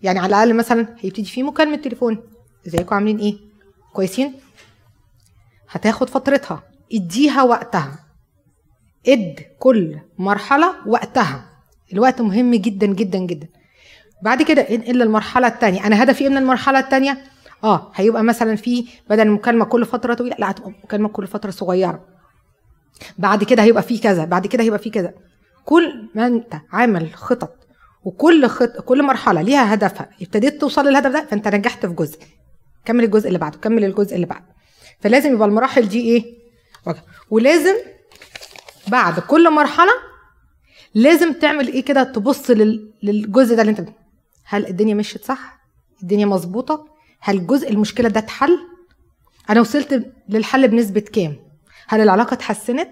[0.01, 2.23] يعني على الأقل مثلا هيبتدي في مكالمة تليفون.
[2.67, 3.50] إزيكم؟ عاملين إيه؟
[3.93, 4.33] كويسين؟
[5.69, 6.63] هتاخد فترتها.
[6.93, 7.99] اديها وقتها.
[9.07, 11.45] اد كل مرحلة وقتها.
[11.93, 13.47] الوقت مهم جدا جدا جدا.
[14.23, 17.23] بعد كده انقل للمرحله الثانية أنا هدفي إيه من المرحلة الثانية
[17.63, 22.05] آه هيبقى مثلا في بدل المكالمه كل فترة طويلة لا هتبقى مكالمة كل فترة صغيرة.
[23.17, 25.13] بعد كده هيبقى في كذا بعد كده هيبقى في كذا.
[25.65, 27.55] كل ما أنت عامل خطط
[28.03, 32.19] وكل خط كل مرحلة ليها هدفها ابتديت توصل للهدف ده فأنت نجحت في جزء.
[32.85, 34.45] كمل الجزء اللي بعده كمل الجزء اللي بعده.
[34.99, 36.25] فلازم يبقى المراحل دي إيه؟
[37.29, 37.75] ولازم
[38.87, 39.91] بعد كل مرحلة
[40.93, 42.49] لازم تعمل إيه كده؟ تبص
[43.03, 43.89] للجزء ده اللي أنت
[44.43, 45.59] هل الدنيا مشيت صح؟
[46.03, 46.87] الدنيا مظبوطة؟
[47.19, 48.57] هل جزء المشكلة ده اتحل؟
[49.49, 51.35] أنا وصلت للحل بنسبة كام؟
[51.87, 52.89] هل العلاقة اتحسنت؟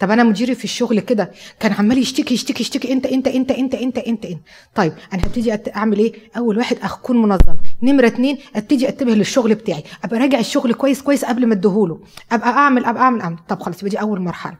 [0.00, 1.30] طب أنا مديري في الشغل كده
[1.60, 4.38] كان عمال يشتكي يشتكي يشتكي إنت إنت إنت إنت إنت إنت إنت.
[4.74, 7.56] طيب أنا هبتدي أعمل إيه؟ أول واحد أكون منظم.
[7.82, 9.84] نمرة اتنين أبتدي انتبه للشغل بتاعي.
[10.04, 12.00] أبقى راجع الشغل كويس كويس قبل ما اديهوله.
[12.32, 13.38] أبقى أعمل أبقى أعمل أعمل.
[13.48, 14.56] طب خلاص يبقى دي أول مرحلة.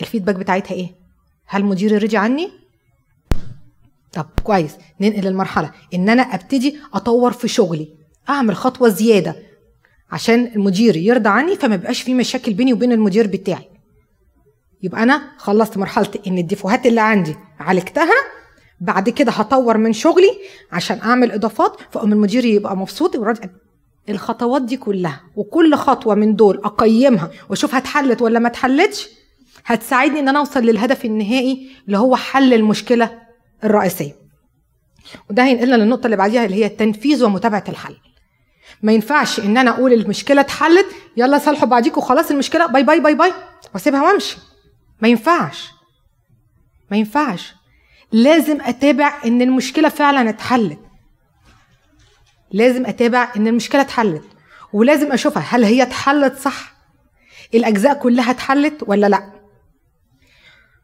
[0.00, 0.94] الفيدباك بتاعتها إيه؟
[1.46, 2.50] هل مديري رضي عني؟
[4.12, 4.72] طب كويس.
[5.00, 7.88] ننقل المرحله إن أنا أبتدي أطور في شغلي.
[8.28, 9.36] أعمل خطوة زيادة
[10.12, 13.69] عشان المدير يرضى عني فما يبقاش في مشاكل بيني وبين المدير بتاعي.
[14.82, 18.14] يبقى أنا خلصت مرحلة إن الديفوهات اللي عندي عالجتها
[18.80, 20.30] بعد كده هطور من شغلي
[20.72, 23.16] عشان أعمل إضافات فأقوم المدير يبقى مبسوط
[24.08, 29.08] الخطوات دي كلها وكل خطوة من دول أقيمها وأشوف اتحلت ولا ما اتحلتش
[29.66, 33.18] هتساعدني إن أنا أوصل للهدف النهائي اللي هو حل المشكلة
[33.64, 34.16] الرئيسية.
[35.30, 37.96] وده هينقلنا للنقطة اللي بعديها اللي هي التنفيذ ومتابعة الحل.
[38.82, 43.14] ما ينفعش إن أنا أقول المشكلة اتحلت يلا صالحوا بعضيكم خلاص المشكلة bye bye bye
[43.14, 43.32] bye
[43.74, 44.36] وأسيبها وأمشي.
[45.02, 45.70] ما ينفعش.
[46.90, 47.54] ما ينفعش.
[48.12, 50.78] لازم أتابع إن المشكلة فعلا اتحلت.
[52.50, 54.24] لازم أتابع إن المشكلة اتحلت.
[54.72, 56.74] ولازم أشوفها هل هي اتحلت صح؟
[57.54, 59.32] الأجزاء كلها اتحلت ولا لأ؟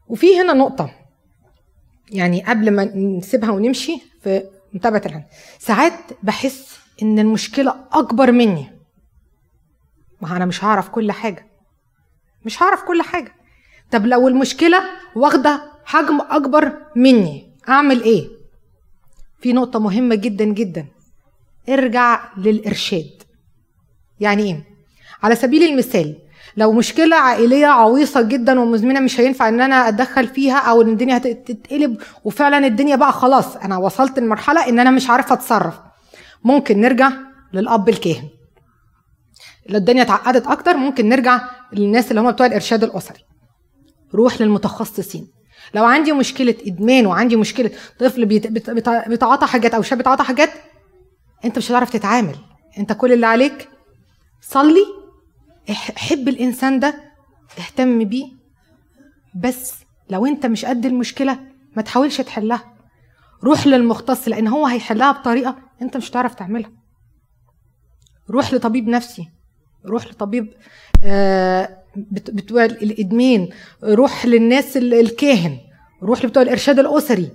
[0.07, 0.91] وفي هنا نقطة.
[2.11, 4.43] يعني قبل ما نسيبها ونمشي في
[4.73, 5.23] متابعة الحل
[5.59, 8.71] ساعات بحس إن المشكلة أكبر مني.
[10.21, 11.47] ما أنا مش هعرف كل حاجة.
[12.45, 13.35] مش هعرف كل حاجة.
[13.91, 14.83] طب لو المشكلة
[15.15, 18.27] واخدة حجم أكبر مني أعمل إيه؟
[19.41, 20.85] في نقطة مهمة جدا جدا.
[21.69, 23.09] ارجع للإرشاد.
[24.19, 24.63] يعني إيه؟
[25.23, 26.15] على سبيل المثال
[26.57, 31.17] لو مشكلة عائلية عويصة جدا ومزمنة مش هينفع إن أنا اتدخل فيها أو إن الدنيا
[31.17, 35.79] هتتقلب وفعلا الدنيا بقى خلاص أنا وصلت لمرحلة إن أنا مش عارفة أتصرف.
[36.43, 37.11] ممكن نرجع
[37.53, 38.29] للأب الكاهن.
[39.69, 41.41] لو الدنيا اتعقدت أكتر ممكن نرجع
[41.73, 43.19] للناس اللي هم بتوع الإرشاد الأسري.
[44.15, 45.27] روح للمتخصصين.
[45.73, 48.25] لو عندي مشكلة إدمان وعندي مشكلة طفل
[49.07, 50.49] بيتعاطى حاجات أو شاب بيتعاطى حاجات
[51.45, 52.35] أنت مش هتعرف تتعامل.
[52.77, 53.69] أنت كل اللي عليك
[54.41, 54.85] صلي
[55.95, 56.95] حب الإنسان ده
[57.59, 58.25] اهتم بيه.
[59.35, 59.73] بس
[60.09, 61.39] لو أنت مش قد المشكلة
[61.75, 62.73] ما تحاولش تحلها.
[63.43, 66.71] روح للمختص لأن هو هيحلها بطريقة أنت مش هتعرف تعملها.
[68.29, 69.29] روح لطبيب نفسي.
[69.85, 70.53] روح لطبيب
[71.03, 71.77] آه
[72.11, 73.49] بتوع الادمان
[73.83, 75.57] روح للناس الكاهن
[76.03, 77.29] روح لبتوع الإرشاد الأسري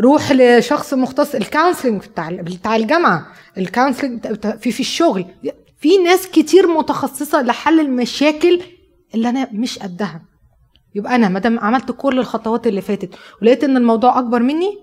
[0.00, 3.26] روح لشخص مختص ال counseling بتاع بتاع الجامعة
[3.58, 4.26] ال counseling
[4.60, 5.24] في في الشغل.
[5.78, 8.60] في ناس كتير متخصصة لحل المشاكل
[9.14, 10.22] اللي أنا مش قدها.
[10.94, 14.78] يبقى أنا ما دام عملت كل الخطوات اللي فاتت ولقيت إن الموضوع أكبر مني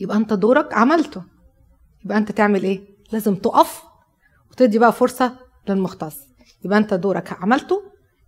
[0.00, 1.22] يبقى أنت دورك عملته.
[2.04, 2.80] يبقى أنت تعمل إيه؟
[3.12, 3.82] لازم تقف
[4.50, 5.32] وتدي بقى فرصة
[5.68, 6.16] للمختص.
[6.64, 7.82] يبقى انت دورك عملته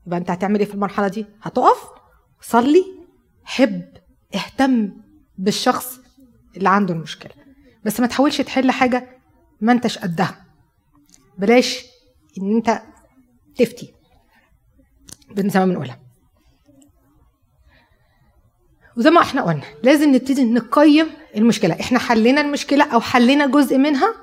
[0.07, 1.89] يبقى انت هتعمل إيه في المرحلة دي؟ هتقف
[2.41, 2.85] صلي
[3.45, 3.83] حب
[4.35, 4.93] اهتم
[5.39, 6.01] بالشخص
[6.57, 7.33] اللي عنده المشكلة.
[7.85, 9.19] بس ما تحاولش تحل حاجة
[9.61, 10.45] ما انتش قدها.
[11.39, 11.85] بلاش
[12.39, 12.83] ان انت
[13.57, 13.95] تفتي.
[15.37, 15.99] زي ما بنقولها.
[18.97, 21.07] وزي ما إحنا قلنا لازم نبتدي نقيم
[21.37, 21.81] المشكلة.
[21.81, 24.15] إحنا حلينا المشكلة أو حلينا جزء منها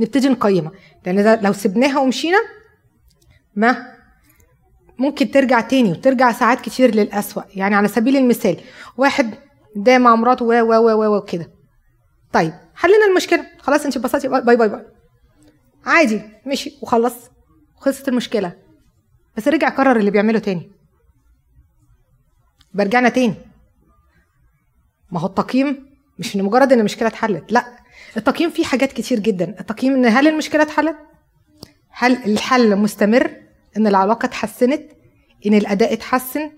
[0.00, 0.72] نبتدي نقيمها.
[1.06, 2.38] لأن لو سبناها ومشينا
[3.58, 3.94] ما
[4.98, 7.42] ممكن ترجع تاني وترجع ساعات كتير للأسوأ.
[7.54, 8.60] يعني على سبيل المثال
[8.96, 9.34] واحد
[9.76, 11.50] ده مع مراته و و و و كده
[12.32, 13.46] طيب حلينا المشكلة.
[13.58, 14.28] خلاص انت اتبسطتي.
[14.28, 14.86] bye bye bye.
[15.86, 17.14] عادي مشي وخلص.
[17.76, 18.52] خلصت المشكلة.
[19.36, 20.70] بس رجع كرر اللي بيعمله تاني.
[22.74, 23.34] برجعنا تاني.
[25.10, 25.86] ما هو التقييم
[26.18, 27.52] مش لمجرد إن المشكلة اتحلت.
[27.52, 27.64] لا
[28.16, 29.60] التقييم فيه حاجات كتير جدا.
[29.60, 30.96] التقييم إن هل المشكلة اتحلت؟
[31.90, 34.82] هل الحل مستمر؟ إن العلاقة اتحسنت
[35.46, 36.50] إن الأداء اتحسن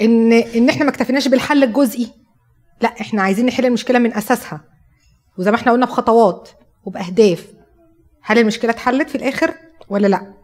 [0.00, 2.08] إن إن إحنا ما اكتفيناش بالحل الجزئي.
[2.80, 4.60] لا إحنا عايزين نحل المشكلة من أساسها.
[5.38, 6.48] وزي ما إحنا قلنا بخطوات
[6.84, 7.46] وبأهداف.
[8.22, 9.54] هل المشكلة اتحلت في الآخر
[9.88, 10.34] ولا لا؟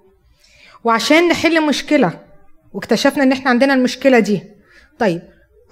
[0.85, 2.21] وعشان نحل مشكلة
[2.73, 4.43] واكتشفنا إن إحنا عندنا المشكلة دي
[4.99, 5.23] طيب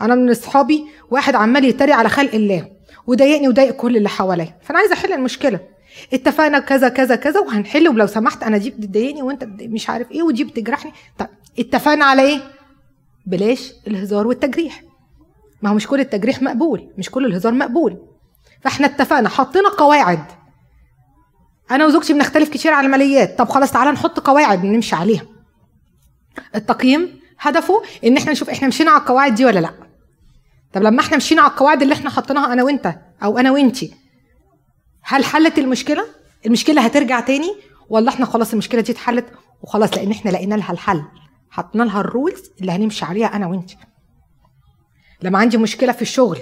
[0.01, 2.71] أنا من أصحابي واحد عمال يتريق على خلق الله
[3.07, 5.61] وضايقني وضايق كل اللي حواليا فأنا عايزه أحل المشكلة.
[6.13, 10.45] اتفقنا كذا كذا كذا وهنحل ولو سمحت أنا دي بتضايقني وأنت مش عارف إيه ودي
[10.45, 11.27] بتجرحني طب
[11.59, 12.41] اتفقنا على إيه؟
[13.27, 14.83] بلاش الهزار والتجريح.
[15.63, 17.99] ما هو مش كل التجريح مقبول مش كل الهزار مقبول.
[18.61, 20.25] فإحنا اتفقنا حطينا قواعد.
[21.71, 23.39] أنا وزوجتي بنختلف كتير على الماليات.
[23.39, 25.23] طب خلاص تعالى نحط قواعد نمشي عليها.
[26.55, 29.73] التقييم هدفه إن إحنا نشوف إحنا مشينا على القواعد دي ولا لأ.
[30.73, 33.95] طب لما إحنا مشينا على القواعد اللي إحنا حطيناها أنا وأنت أو أنا وأنتي
[35.03, 36.05] هل حلت المشكلة؟
[36.47, 37.55] المشكلة هترجع تاني؟
[37.89, 39.27] ولا إحنا خلاص المشكلة دي اتحلت
[39.63, 41.03] وخلاص لأن إحنا لقينا لها الحل.
[41.51, 43.71] حطينا لها ال rules اللي هنمشي عليها أنا وأنت.
[45.23, 46.39] لما عندي مشكلة في الشغل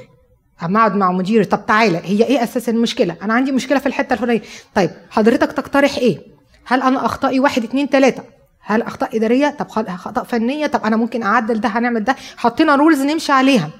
[0.62, 4.12] أما أقعد مع مديري طب تعالى هي إيه أساس المشكلة؟ أنا عندي مشكلة في الحتة
[4.12, 4.42] الفلانية.
[4.74, 6.18] طيب حضرتك تقترح إيه؟
[6.64, 8.22] هل أنا اخطائي واحد اتنين تلاتة؟
[8.60, 13.00] هل اخطاء إدارية؟ طب خطأ فنية؟ طب أنا ممكن أعدل ده هنعمل ده؟ حطينا rules
[13.02, 13.70] نمشي عليها.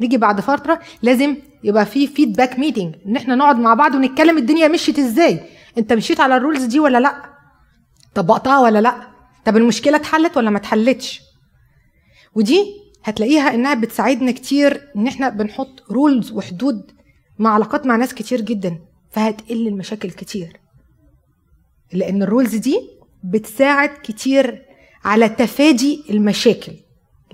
[0.00, 4.68] نيجي بعد فترة لازم يبقى في feedback meeting إن إحنا نقعد مع بعض ونتكلم الدنيا
[4.68, 5.40] مشيت إزاي.
[5.78, 7.22] أنت مشيت على ال rules دي ولا لأ؟
[8.14, 9.08] طبقتها ولا لأ؟
[9.44, 11.20] طب المشكلة اتحلت ولا ما اتحلتش؟
[12.34, 12.64] ودي
[13.04, 16.90] هتلاقيها إنها بتساعدنا كتير إن إحنا بنحط rules وحدود
[17.38, 18.78] مع علاقات مع ناس كتير جدا
[19.10, 20.60] فهتقل المشاكل كتير.
[21.92, 22.80] لأن ال rules دي
[23.24, 24.62] بتساعد كتير
[25.04, 26.72] على تفادي المشاكل.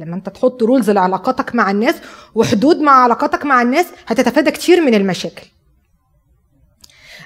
[0.01, 1.95] لما انت تحط رولز لعلاقاتك مع الناس
[2.35, 5.47] وحدود مع علاقاتك مع الناس هتتفادى كتير من المشاكل.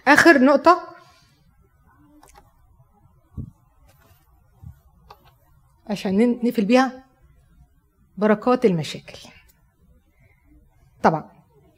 [0.08, 0.80] آخر نقطة.
[5.86, 7.04] عشان نقفل بيها.
[8.18, 9.18] بركات المشاكل.
[11.02, 11.30] طبعا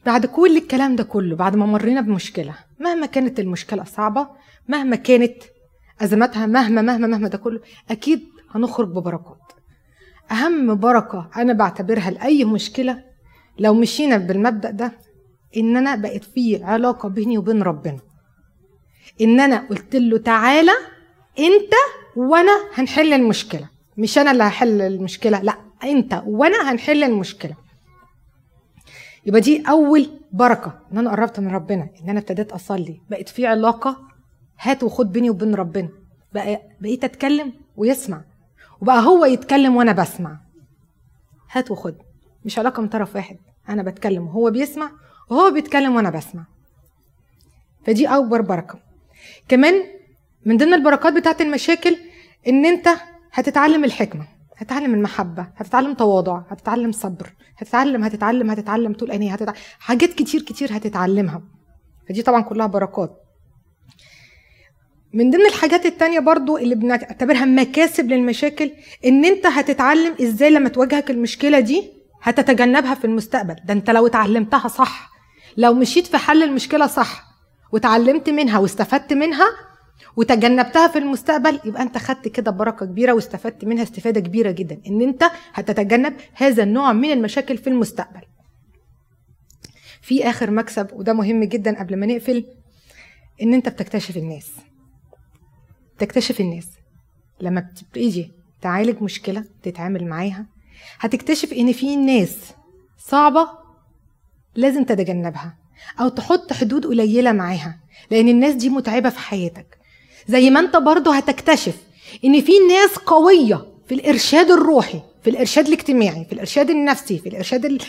[0.05, 4.27] بعد كل الكلام ده كله بعد ما مرينا بمشكلة مهما كانت المشكلة صعبة
[4.67, 5.43] مهما كانت
[6.01, 9.42] أزماتها مهما مهما مهما ده كله أكيد هنخرج ببركات.
[10.31, 13.03] أهم بركة أنا بعتبرها لأي مشكلة
[13.59, 14.91] لو مشينا بالمبدأ ده
[15.57, 17.99] إن أنا بقت في علاقة بيني وبين ربنا.
[19.21, 20.71] إن أنا قلت له تعالى
[21.39, 21.73] أنت
[22.15, 23.69] وأنا هنحل المشكلة.
[23.97, 27.55] مش أنا اللي هحل المشكلة لأ أنت وأنا هنحل المشكلة.
[29.25, 33.01] يبقى دي أول بركة إن أنا قربت من ربنا إن أنا ابتديت أصلي.
[33.09, 33.97] بقت في علاقة
[34.59, 35.89] هات وخد بيني وبين ربنا.
[36.33, 38.21] بقى بقيت أتكلم ويسمع.
[38.83, 40.37] وبقى هو يتكلم وأنا بسمع.
[41.51, 41.95] هات وخد.
[42.45, 43.37] مش علاقة من طرف واحد.
[43.69, 44.91] أنا بتكلم وهو بيسمع
[45.29, 46.45] وهو بيتكلم وأنا بسمع.
[47.85, 48.79] فدي أكبر بركة.
[49.47, 49.83] كمان
[50.45, 51.97] من ضمن البركات بتاعت المشاكل
[52.47, 52.89] إن أنت
[53.33, 54.27] هتتعلم الحكمة.
[54.57, 55.47] هتتعلم المحبة.
[55.55, 56.41] هتتعلم تواضع.
[56.49, 57.33] هتتعلم صبر.
[57.57, 61.41] هتتعلم هتتعلم هتتعلم طول عينيه هتتعلم حاجات كتير كتير هتتعلمها.
[62.09, 63.22] فدي طبعا كلها بركات.
[65.13, 68.71] من ضمن الحاجات التانية برضو اللي بنعتبرها مكاسب للمشاكل
[69.05, 71.91] إن أنت هتتعلم إزاي لما تواجهك المشكلة دي
[72.21, 73.55] هتتجنبها في المستقبل.
[73.65, 75.09] ده أنت لو اتعلمتها صح
[75.57, 77.23] لو مشيت في حل المشكلة صح
[77.71, 79.45] وتعلمت منها واستفدت منها
[80.15, 85.01] وتجنبتها في المستقبل يبقى أنت خدت كده بركة كبيرة واستفدت منها استفادة كبيرة جدا إن
[85.01, 88.21] أنت هتتجنب هذا النوع من المشاكل في المستقبل.
[90.01, 92.45] في آخر مكسب وده مهم جدا قبل ما نقفل
[93.41, 94.51] إن أنت بتكتشف الناس.
[96.05, 96.67] تكتشف الناس.
[97.41, 98.31] لما بتيجي
[98.61, 100.45] تعالج مشكلة تتعامل معاها
[100.99, 102.37] هتكتشف إن في ناس
[102.97, 103.47] صعبة
[104.55, 105.57] لازم تتجنبها
[105.99, 107.79] أو تحط حدود قليلة معاها
[108.11, 109.77] لأن الناس دي متعبة في حياتك.
[110.27, 111.75] زي ما أنت برضه هتكتشف
[112.25, 117.65] إن في ناس قوية في الإرشاد الروحي في الإرشاد الاجتماعي في الإرشاد النفسي في الإرشاد
[117.65, 117.79] ال...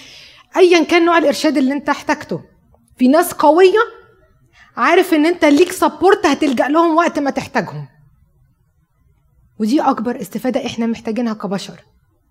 [0.57, 2.41] ايا كان نوع الإرشاد اللي أنت احتاجته.
[2.99, 3.79] في ناس قوية
[4.77, 7.94] عارف إن أنت ليك support هتلجأ لهم وقت ما تحتاجهم.
[9.59, 11.81] ودي أكبر استفادة إحنا محتاجينها كبشر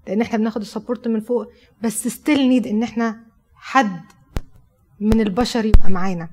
[0.07, 1.47] لأن إحنا بناخد ال support من فوق
[1.83, 3.19] بس still need إن إحنا
[3.55, 4.01] حد
[4.99, 6.29] من البشر يبقى معانا.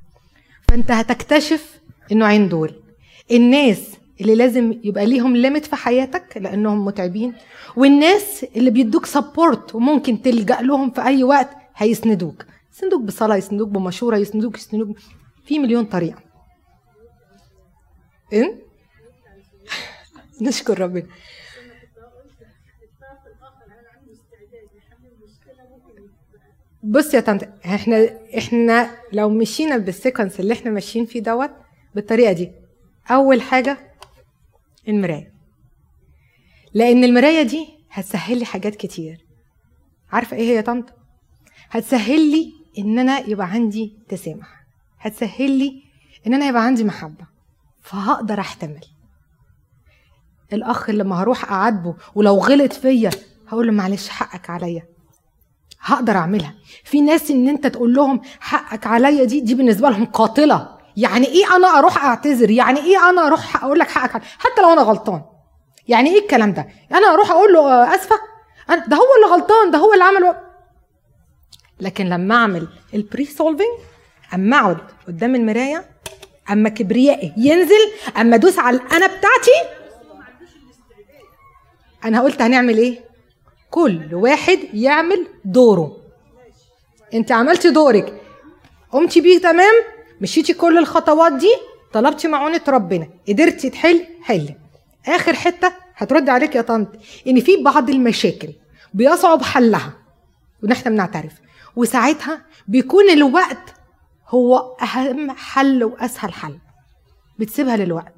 [0.68, 1.80] فأنت هتكتشف
[2.12, 2.74] النوعين دول.
[3.30, 7.34] الناس اللي لازم يبقى ليهم limit في حياتك لأنهم متعبين
[7.76, 12.45] والناس اللي بيدوك support وممكن تلجأ لهم في أي وقت هيسندوك.
[12.74, 14.97] يسندوك بصلاة يسندوك بمشورة يسندوك يسندوك
[15.45, 16.20] في مليون طريقة.
[18.32, 18.59] إن؟
[20.43, 21.07] نشكر ربنا.
[26.82, 31.51] بص يا طنط إحنا إحنا لو مشينا بال sequence اللي إحنا ماشيين فيه دوت
[31.95, 32.53] بالطريقة دي
[33.11, 33.78] أول حاجة
[34.88, 35.32] المراية.
[36.74, 39.26] لأن المراية دي هتسهل لي حاجات كتير.
[40.12, 40.95] عارفة إيه هي يا طنط؟
[41.70, 44.64] هتسهل لي إن أنا يبقى عندي تسامح.
[44.99, 45.82] هتسهل لي
[46.26, 47.26] إن أنا يبقى عندي محبة.
[47.80, 48.80] فهقدر أحتمل.
[50.53, 53.11] الأخ اللي لما هروح أعاتبه ولو غلط فيا
[53.48, 54.82] هقول له معلش حقك عليا.
[55.80, 56.55] هقدر أعملها.
[56.84, 60.68] في ناس إن أنت تقول لهم حقك عليا دي دي بالنسبة لهم قاتلة.
[60.96, 64.72] يعني إيه أنا أروح أعتذر؟ يعني إيه أنا أروح أقول لك حقك عليا؟ حتى لو
[64.72, 65.22] أنا غلطان.
[65.88, 68.16] يعني إيه الكلام ده؟ أنا أروح أقول له آسفة.
[68.70, 70.34] أنا ده هو اللي غلطان ده هو اللي عمل و...
[71.80, 73.66] لكن لما أعمل البري سولفنج
[74.34, 75.84] أما أقعد قدام المراية
[76.51, 77.90] أما كبريائي ينزل
[78.20, 79.80] أما أدوس على الأنا بتاعتي
[82.05, 83.01] أنا قلت هنعمل إيه؟
[83.70, 85.96] كل واحد يعمل دوره.
[87.14, 88.20] أنت عملتي دورك.
[88.92, 89.74] قمتي بيه تمام؟
[90.20, 91.55] مشيتي كل الخطوات دي؟
[91.92, 93.09] طلبتي معونة ربنا.
[93.28, 94.55] قدرتي تحل؟ حل.
[95.09, 96.88] آخر حتة هترد عليك يا طنط
[97.26, 98.48] إن في بعض المشاكل
[98.94, 99.92] بيصعب حلها.
[100.62, 101.32] ونحن بنعترف.
[101.76, 103.74] وساعتها بيكون الوقت
[104.28, 106.59] هو أهم حل وأسهل حل.
[107.38, 108.14] بتسيبها للوقت.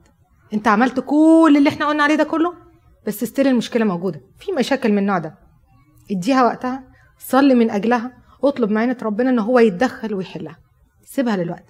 [0.55, 2.62] أنت عملت كل اللي إحنا قلنا عليه ده كله؟
[3.07, 4.21] بس ستيل المشكلة موجودة.
[4.39, 5.35] في مشاكل من النوع ده.
[6.11, 6.85] اديها وقتها
[7.19, 8.13] صلي من أجلها
[8.45, 10.59] اطلب معينه ربنا إن هو يتدخل ويحلها.
[11.05, 11.65] سيبها للوقت.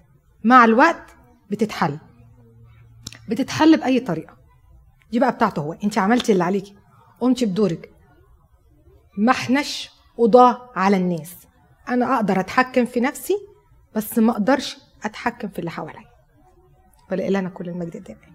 [0.44, 1.16] مع الوقت
[1.50, 1.98] بتتحل.
[3.28, 4.36] بتتحل بأي طريقة.
[5.10, 5.72] دي بقى بتاعته هو.
[5.72, 6.76] انت عملتي اللي عليكي.
[7.20, 7.92] قمتي بدورك.
[9.18, 11.34] ما احناش قضاة على الناس.
[11.88, 13.34] أنا أقدر أتحكم في نفسي
[13.94, 16.04] بس ما أقدرش أتحكم في اللي حواليا.
[17.10, 18.31] فلإلهنا كل المجد الدائم.